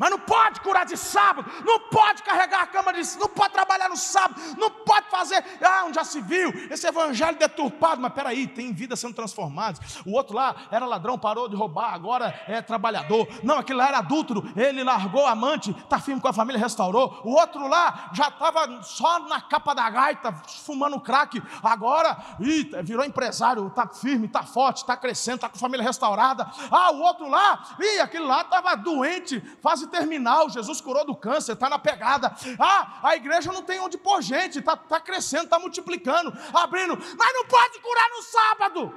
Mas 0.00 0.08
não 0.08 0.18
pode 0.18 0.62
curar 0.62 0.86
de 0.86 0.96
sábado, 0.96 1.50
não 1.62 1.78
pode 1.90 2.22
carregar 2.22 2.62
a 2.62 2.66
cama 2.66 2.90
de 2.90 3.18
não 3.18 3.28
pode 3.28 3.52
trabalhar 3.52 3.90
no 3.90 3.98
sábado, 3.98 4.40
não 4.56 4.70
pode 4.70 5.10
fazer. 5.10 5.44
Ah, 5.60 5.84
onde 5.84 5.96
já 5.96 6.04
se 6.04 6.22
viu 6.22 6.50
esse 6.70 6.86
evangelho 6.86 7.36
deturpado. 7.36 8.00
Mas 8.00 8.14
peraí, 8.14 8.46
tem 8.46 8.72
vidas 8.72 8.98
sendo 8.98 9.12
transformadas. 9.12 10.00
O 10.06 10.12
outro 10.12 10.34
lá 10.34 10.56
era 10.70 10.86
ladrão, 10.86 11.18
parou 11.18 11.50
de 11.50 11.54
roubar, 11.54 11.92
agora 11.92 12.34
é 12.48 12.62
trabalhador. 12.62 13.28
Não, 13.42 13.58
aquele 13.58 13.78
lá 13.78 13.88
era 13.88 13.98
adúltero, 13.98 14.42
ele 14.56 14.82
largou 14.82 15.26
a 15.26 15.32
amante, 15.32 15.70
está 15.70 15.98
firme 15.98 16.18
com 16.18 16.28
a 16.28 16.32
família, 16.32 16.58
restaurou. 16.58 17.20
O 17.22 17.32
outro 17.32 17.68
lá 17.68 18.10
já 18.14 18.28
estava 18.28 18.82
só 18.82 19.18
na 19.18 19.42
capa 19.42 19.74
da 19.74 19.90
gaita, 19.90 20.32
fumando 20.64 20.98
crack, 20.98 21.42
agora 21.62 22.16
ih, 22.40 22.70
virou 22.82 23.04
empresário, 23.04 23.66
está 23.66 23.86
firme, 23.86 24.26
está 24.26 24.42
forte, 24.42 24.78
está 24.78 24.96
crescendo, 24.96 25.36
está 25.36 25.48
com 25.50 25.56
a 25.56 25.60
família 25.60 25.84
restaurada. 25.84 26.50
Ah, 26.70 26.90
o 26.90 27.00
outro 27.00 27.28
lá, 27.28 27.76
ih, 27.78 28.00
aquele 28.00 28.24
lá 28.24 28.40
estava 28.40 28.74
doente, 28.76 29.40
faz 29.62 29.82
terminal, 29.90 30.48
Jesus 30.48 30.80
curou 30.80 31.04
do 31.04 31.14
câncer, 31.14 31.52
está 31.52 31.68
na 31.68 31.78
pegada. 31.78 32.34
Ah, 32.58 33.00
a 33.02 33.16
igreja 33.16 33.52
não 33.52 33.62
tem 33.62 33.80
onde 33.80 33.98
pôr 33.98 34.22
gente, 34.22 34.60
está 34.60 34.76
tá 34.76 35.00
crescendo, 35.00 35.44
está 35.44 35.58
multiplicando, 35.58 36.32
abrindo, 36.54 36.96
mas 36.96 37.34
não 37.34 37.44
pode 37.46 37.80
curar 37.80 38.08
no 38.08 38.22
sábado. 38.22 38.94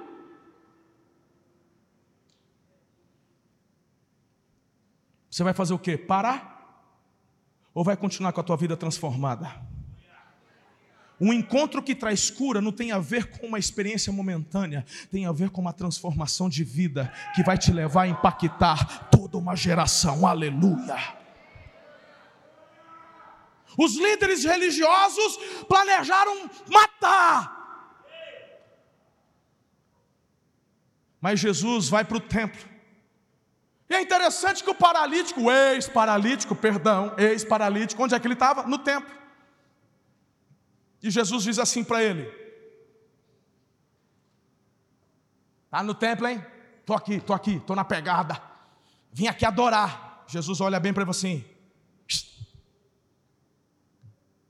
Você 5.30 5.44
vai 5.44 5.54
fazer 5.54 5.74
o 5.74 5.80
quê? 5.80 5.98
Parar? 5.98 6.54
Ou 7.74 7.84
vai 7.84 7.98
continuar 7.98 8.32
com 8.32 8.40
a 8.40 8.44
tua 8.44 8.56
vida 8.56 8.78
transformada? 8.78 9.73
Um 11.24 11.32
encontro 11.32 11.82
que 11.82 11.96
traz 11.96 12.30
cura 12.30 12.60
não 12.60 12.74
tem 12.74 12.92
a 12.92 13.00
ver 13.00 13.28
com 13.28 13.48
uma 13.48 13.58
experiência 13.58 14.12
momentânea, 14.12 14.86
tem 15.10 15.26
a 15.26 15.32
ver 15.32 15.52
com 15.52 15.62
uma 15.62 15.72
transformação 15.72 16.50
de 16.50 16.66
vida 16.66 17.14
que 17.34 17.42
vai 17.42 17.58
te 17.58 17.72
levar 17.72 18.02
a 18.02 18.08
impactar 18.10 19.08
toda 19.10 19.38
uma 19.38 19.56
geração. 19.56 20.28
Aleluia. 20.28 20.98
Os 23.78 23.96
líderes 23.96 24.44
religiosos 24.44 25.38
planejaram 25.70 26.50
matar. 26.68 27.62
Mas 31.22 31.40
Jesus 31.40 31.88
vai 31.88 32.04
para 32.04 32.18
o 32.18 32.20
templo. 32.20 32.70
E 33.90 33.96
é 33.96 34.02
interessante 34.02 34.62
que 34.62 34.70
o 34.70 34.76
paralítico, 34.76 35.44
o 35.44 35.50
ex-paralítico, 35.50 36.54
perdão, 36.54 37.16
ex-paralítico, 37.18 38.04
onde 38.04 38.14
é 38.14 38.20
que 38.20 38.28
ele 38.28 38.34
estava? 38.34 38.64
No 38.64 38.78
templo. 38.78 39.23
E 41.04 41.12
Jesus 41.12 41.44
diz 41.44 41.60
assim 41.60 41.84
para 41.84 42.02
ele: 42.02 42.34
Está 45.66 45.84
no 45.84 45.94
templo, 45.94 46.26
hein? 46.26 46.44
Estou 46.80 46.96
aqui, 46.96 47.16
estou 47.16 47.36
aqui, 47.36 47.58
estou 47.58 47.76
na 47.76 47.84
pegada. 47.84 48.42
Vim 49.12 49.28
aqui 49.28 49.46
adorar. 49.46 50.24
Jesus 50.28 50.62
olha 50.62 50.80
bem 50.80 50.94
para 50.94 51.04
ele 51.04 51.12
assim: 51.12 51.44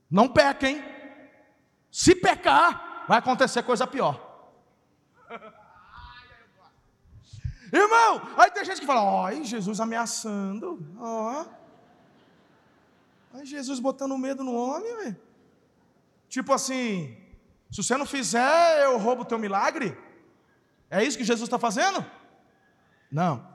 Não 0.10 0.30
pequem. 0.30 0.94
Se 1.92 2.14
pecar, 2.14 3.06
vai 3.08 3.18
acontecer 3.18 3.64
coisa 3.64 3.88
pior. 3.88 4.30
Irmão, 7.74 8.22
aí 8.38 8.52
tem 8.52 8.64
gente 8.64 8.80
que 8.80 8.86
fala: 8.86 9.02
Ó, 9.02 9.28
oh, 9.28 9.44
Jesus 9.44 9.80
ameaçando. 9.80 10.96
Ó. 11.00 11.42
Oh. 11.42 11.64
Aí 13.34 13.44
Jesus 13.44 13.80
botando 13.80 14.16
medo 14.20 14.44
no 14.44 14.54
homem, 14.54 14.96
velho. 14.98 15.33
Tipo 16.34 16.52
assim, 16.52 17.16
se 17.70 17.84
você 17.84 17.96
não 17.96 18.08
fizer, 18.08 18.86
eu 18.86 18.98
roubo 18.98 19.22
o 19.22 19.26
teu 19.26 19.38
milagre? 19.38 19.96
É 20.90 21.04
isso 21.04 21.16
que 21.16 21.24
Jesus 21.24 21.48
está 21.48 21.60
fazendo? 21.60 22.04
Não. 23.12 23.48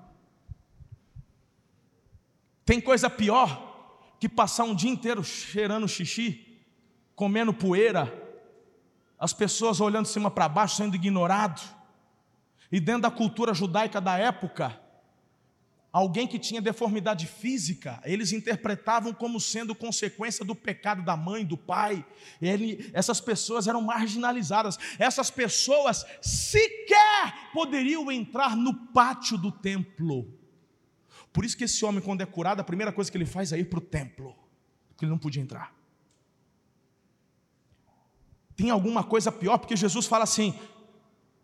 Tem 2.64 2.80
coisa 2.80 3.10
pior 3.10 4.14
que 4.20 4.28
passar 4.28 4.62
um 4.62 4.76
dia 4.76 4.92
inteiro 4.92 5.24
cheirando 5.24 5.88
xixi, 5.88 6.62
comendo 7.16 7.52
poeira, 7.52 8.04
as 9.18 9.32
pessoas 9.32 9.80
olhando 9.80 10.04
de 10.04 10.12
cima 10.12 10.30
para 10.30 10.48
baixo, 10.48 10.76
sendo 10.76 10.94
ignorado. 10.94 11.60
E 12.70 12.78
dentro 12.78 13.02
da 13.02 13.10
cultura 13.10 13.52
judaica 13.52 14.00
da 14.00 14.16
época, 14.16 14.80
alguém 15.98 16.26
que 16.26 16.38
tinha 16.38 16.60
deformidade 16.60 17.26
física, 17.26 18.00
eles 18.04 18.32
interpretavam 18.32 19.12
como 19.12 19.40
sendo 19.40 19.74
consequência 19.74 20.44
do 20.44 20.54
pecado 20.54 21.02
da 21.02 21.16
mãe, 21.16 21.44
do 21.44 21.56
pai. 21.56 22.04
Ele, 22.40 22.90
essas 22.92 23.20
pessoas 23.20 23.66
eram 23.66 23.82
marginalizadas. 23.82 24.78
Essas 24.98 25.30
pessoas 25.30 26.06
sequer 26.22 27.50
poderiam 27.52 28.10
entrar 28.12 28.56
no 28.56 28.72
pátio 28.92 29.36
do 29.36 29.50
templo. 29.50 30.32
Por 31.32 31.44
isso 31.44 31.56
que 31.56 31.64
esse 31.64 31.84
homem, 31.84 32.00
quando 32.00 32.20
é 32.20 32.26
curado, 32.26 32.60
a 32.60 32.64
primeira 32.64 32.92
coisa 32.92 33.10
que 33.10 33.18
ele 33.18 33.26
faz 33.26 33.52
é 33.52 33.58
ir 33.58 33.64
para 33.64 33.78
o 33.78 33.82
templo, 33.82 34.34
porque 34.88 35.04
ele 35.04 35.10
não 35.10 35.18
podia 35.18 35.42
entrar. 35.42 35.74
Tem 38.54 38.70
alguma 38.70 39.04
coisa 39.04 39.30
pior, 39.30 39.58
porque 39.58 39.76
Jesus 39.76 40.06
fala 40.06 40.24
assim: 40.24 40.58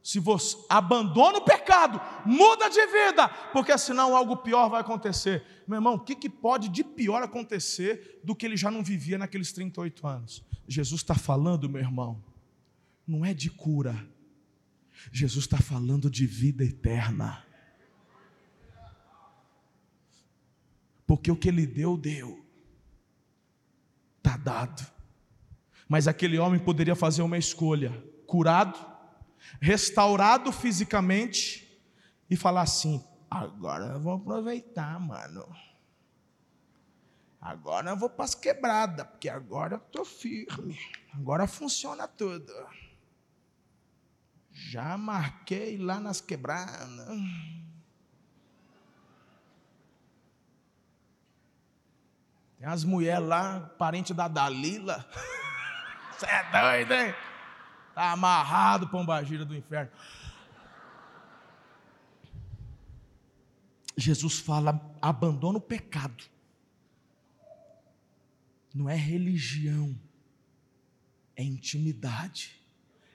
se 0.04 0.18
você 0.18 0.54
abandona 0.68 1.38
o 1.38 1.44
pecado, 1.46 1.98
muda 2.26 2.68
de 2.68 2.86
vida, 2.88 3.26
porque 3.54 3.76
senão 3.78 4.14
algo 4.14 4.36
pior 4.36 4.68
vai 4.68 4.82
acontecer. 4.82 5.42
Meu 5.66 5.78
irmão, 5.78 5.94
o 5.94 5.98
que, 5.98 6.14
que 6.14 6.28
pode 6.28 6.68
de 6.68 6.84
pior 6.84 7.22
acontecer 7.22 8.20
do 8.22 8.36
que 8.36 8.44
ele 8.44 8.54
já 8.54 8.70
não 8.70 8.84
vivia 8.84 9.16
naqueles 9.16 9.50
38 9.50 10.06
anos? 10.06 10.44
Jesus 10.68 11.00
está 11.00 11.14
falando, 11.14 11.70
meu 11.70 11.80
irmão, 11.80 12.22
não 13.06 13.24
é 13.24 13.32
de 13.32 13.48
cura, 13.48 14.06
Jesus 15.10 15.46
está 15.46 15.56
falando 15.56 16.10
de 16.10 16.26
vida 16.26 16.62
eterna. 16.62 17.42
Porque 21.06 21.30
o 21.30 21.36
que 21.36 21.48
ele 21.48 21.66
deu, 21.66 21.96
deu, 21.96 22.44
está 24.18 24.36
dado. 24.36 24.86
Mas 25.88 26.06
aquele 26.06 26.38
homem 26.38 26.60
poderia 26.60 26.94
fazer 26.94 27.22
uma 27.22 27.38
escolha: 27.38 27.90
curado 28.26 28.93
restaurado 29.60 30.52
fisicamente 30.52 31.80
e 32.28 32.36
falar 32.36 32.62
assim: 32.62 33.04
agora 33.30 33.86
eu 33.86 34.00
vou 34.00 34.14
aproveitar, 34.14 34.98
mano. 34.98 35.46
Agora 37.40 37.90
eu 37.90 37.96
vou 37.96 38.08
para 38.08 38.24
as 38.24 38.34
quebradas, 38.34 39.06
porque 39.06 39.28
agora 39.28 39.74
eu 39.74 39.78
estou 39.78 40.04
firme. 40.04 40.78
Agora 41.12 41.46
funciona 41.46 42.08
tudo. 42.08 42.52
Já 44.50 44.96
marquei 44.96 45.76
lá 45.76 46.00
nas 46.00 46.22
quebradas. 46.22 47.06
Tem 52.56 52.66
as 52.66 52.82
mulheres 52.82 53.28
lá, 53.28 53.60
parente 53.76 54.14
da 54.14 54.26
Dalila. 54.26 55.04
Você 56.16 56.24
é 56.24 56.50
doido, 56.50 56.94
hein? 56.94 57.14
Está 57.94 58.10
amarrado, 58.10 58.88
pombagira 58.88 59.44
do 59.44 59.54
inferno. 59.54 59.92
Jesus 63.96 64.40
fala: 64.40 64.80
abandona 65.00 65.58
o 65.58 65.60
pecado. 65.60 66.24
Não 68.74 68.90
é 68.90 68.96
religião, 68.96 69.96
é 71.36 71.44
intimidade, 71.44 72.60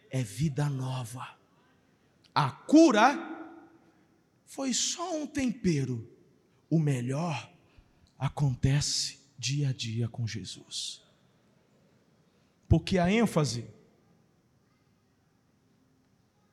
é 0.10 0.24
vida 0.24 0.70
nova. 0.70 1.28
A 2.34 2.50
cura 2.50 3.20
foi 4.46 4.74
só 4.74 5.14
um 5.14 5.28
tempero. 5.28 6.10
O 6.70 6.80
melhor 6.80 7.52
acontece 8.18 9.20
dia 9.38 9.72
a 9.72 9.74
dia 9.74 10.08
com 10.08 10.26
Jesus. 10.26 11.04
Porque 12.70 12.98
a 12.98 13.12
ênfase 13.12 13.78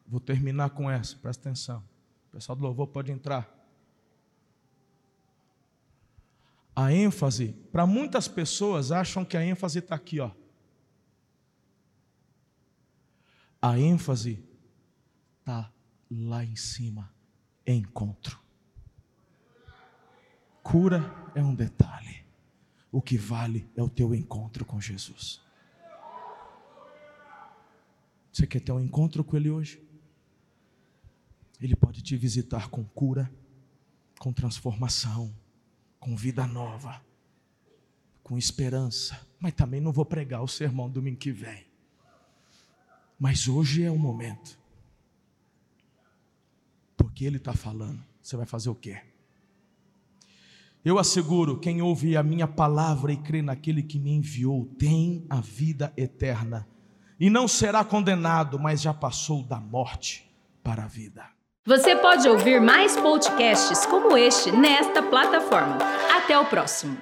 Vou 0.09 0.21
terminar 0.21 0.71
com 0.71 0.91
essa, 0.91 1.17
presta 1.17 1.49
atenção. 1.49 1.83
O 2.29 2.33
pessoal 2.33 2.57
do 2.57 2.63
louvor 2.63 2.87
pode 2.87 3.11
entrar. 3.11 3.53
A 6.75 6.93
ênfase, 6.93 7.55
para 7.73 7.87
muitas 7.87 8.29
pessoas 8.29 8.93
acham 8.93 9.25
que 9.25 9.37
a 9.37 9.45
ênfase 9.45 9.79
está 9.79 9.95
aqui, 9.95 10.21
ó. 10.21 10.31
A 13.61 13.79
ênfase 13.79 14.45
está 15.41 15.73
lá 16.11 16.45
em 16.45 16.55
cima, 16.55 17.13
encontro. 17.67 18.39
Cura 20.63 21.15
é 21.35 21.43
um 21.43 21.55
detalhe. 21.55 22.25
O 22.93 23.01
que 23.01 23.17
vale 23.17 23.71
é 23.77 23.83
o 23.83 23.89
teu 23.89 24.15
encontro 24.15 24.65
com 24.65 24.81
Jesus. 24.81 25.41
Você 28.33 28.47
quer 28.47 28.61
ter 28.61 28.73
um 28.73 28.81
encontro 28.81 29.25
com 29.25 29.37
Ele 29.37 29.49
hoje? 29.49 29.86
Ele 31.61 31.75
pode 31.75 32.03
te 32.03 32.17
visitar 32.17 32.69
com 32.69 32.85
cura, 32.85 33.31
com 34.19 34.33
transformação, 34.33 35.35
com 35.99 36.17
vida 36.17 36.47
nova, 36.47 37.01
com 38.23 38.37
esperança. 38.37 39.27
Mas 39.41 39.55
também 39.55 39.81
não 39.81 39.93
vou 39.93 40.05
pregar 40.05 40.43
o 40.43 40.49
sermão 40.49 40.91
domingo 40.91 41.19
que 41.19 41.33
vem. 41.33 41.67
Mas 43.19 43.49
hoje 43.49 43.83
é 43.83 43.91
o 43.91 43.99
momento. 43.99 44.59
Porque 46.97 47.25
Ele 47.25 47.39
está 47.39 47.55
falando. 47.55 48.05
Você 48.23 48.37
vai 48.37 48.47
fazer 48.47 48.69
o 48.69 48.75
quê? 48.75 49.01
Eu 50.85 50.99
asseguro: 50.99 51.59
quem 51.59 51.81
ouve 51.81 52.17
a 52.17 52.23
minha 52.23 52.47
palavra 52.47 53.13
e 53.13 53.17
crê 53.17 53.43
naquele 53.43 53.83
que 53.83 53.99
me 53.99 54.13
enviou, 54.13 54.67
tem 54.79 55.27
a 55.29 55.41
vida 55.41 55.93
eterna. 55.97 56.69
E 57.19 57.31
não 57.31 57.49
será 57.49 57.85
condenado, 57.85 58.59
mas 58.59 58.83
já 58.83 58.93
passou 58.93 59.43
da 59.43 59.59
morte 59.59 60.31
para 60.63 60.85
a 60.85 60.87
vida. 60.87 61.36
Você 61.67 61.97
pode 61.97 62.29
ouvir 62.29 62.61
mais 62.61 62.97
podcasts 62.97 63.85
como 63.87 64.17
este 64.17 64.53
nesta 64.53 65.03
plataforma. 65.03 65.79
Até 66.17 66.39
o 66.39 66.45
próximo. 66.45 66.97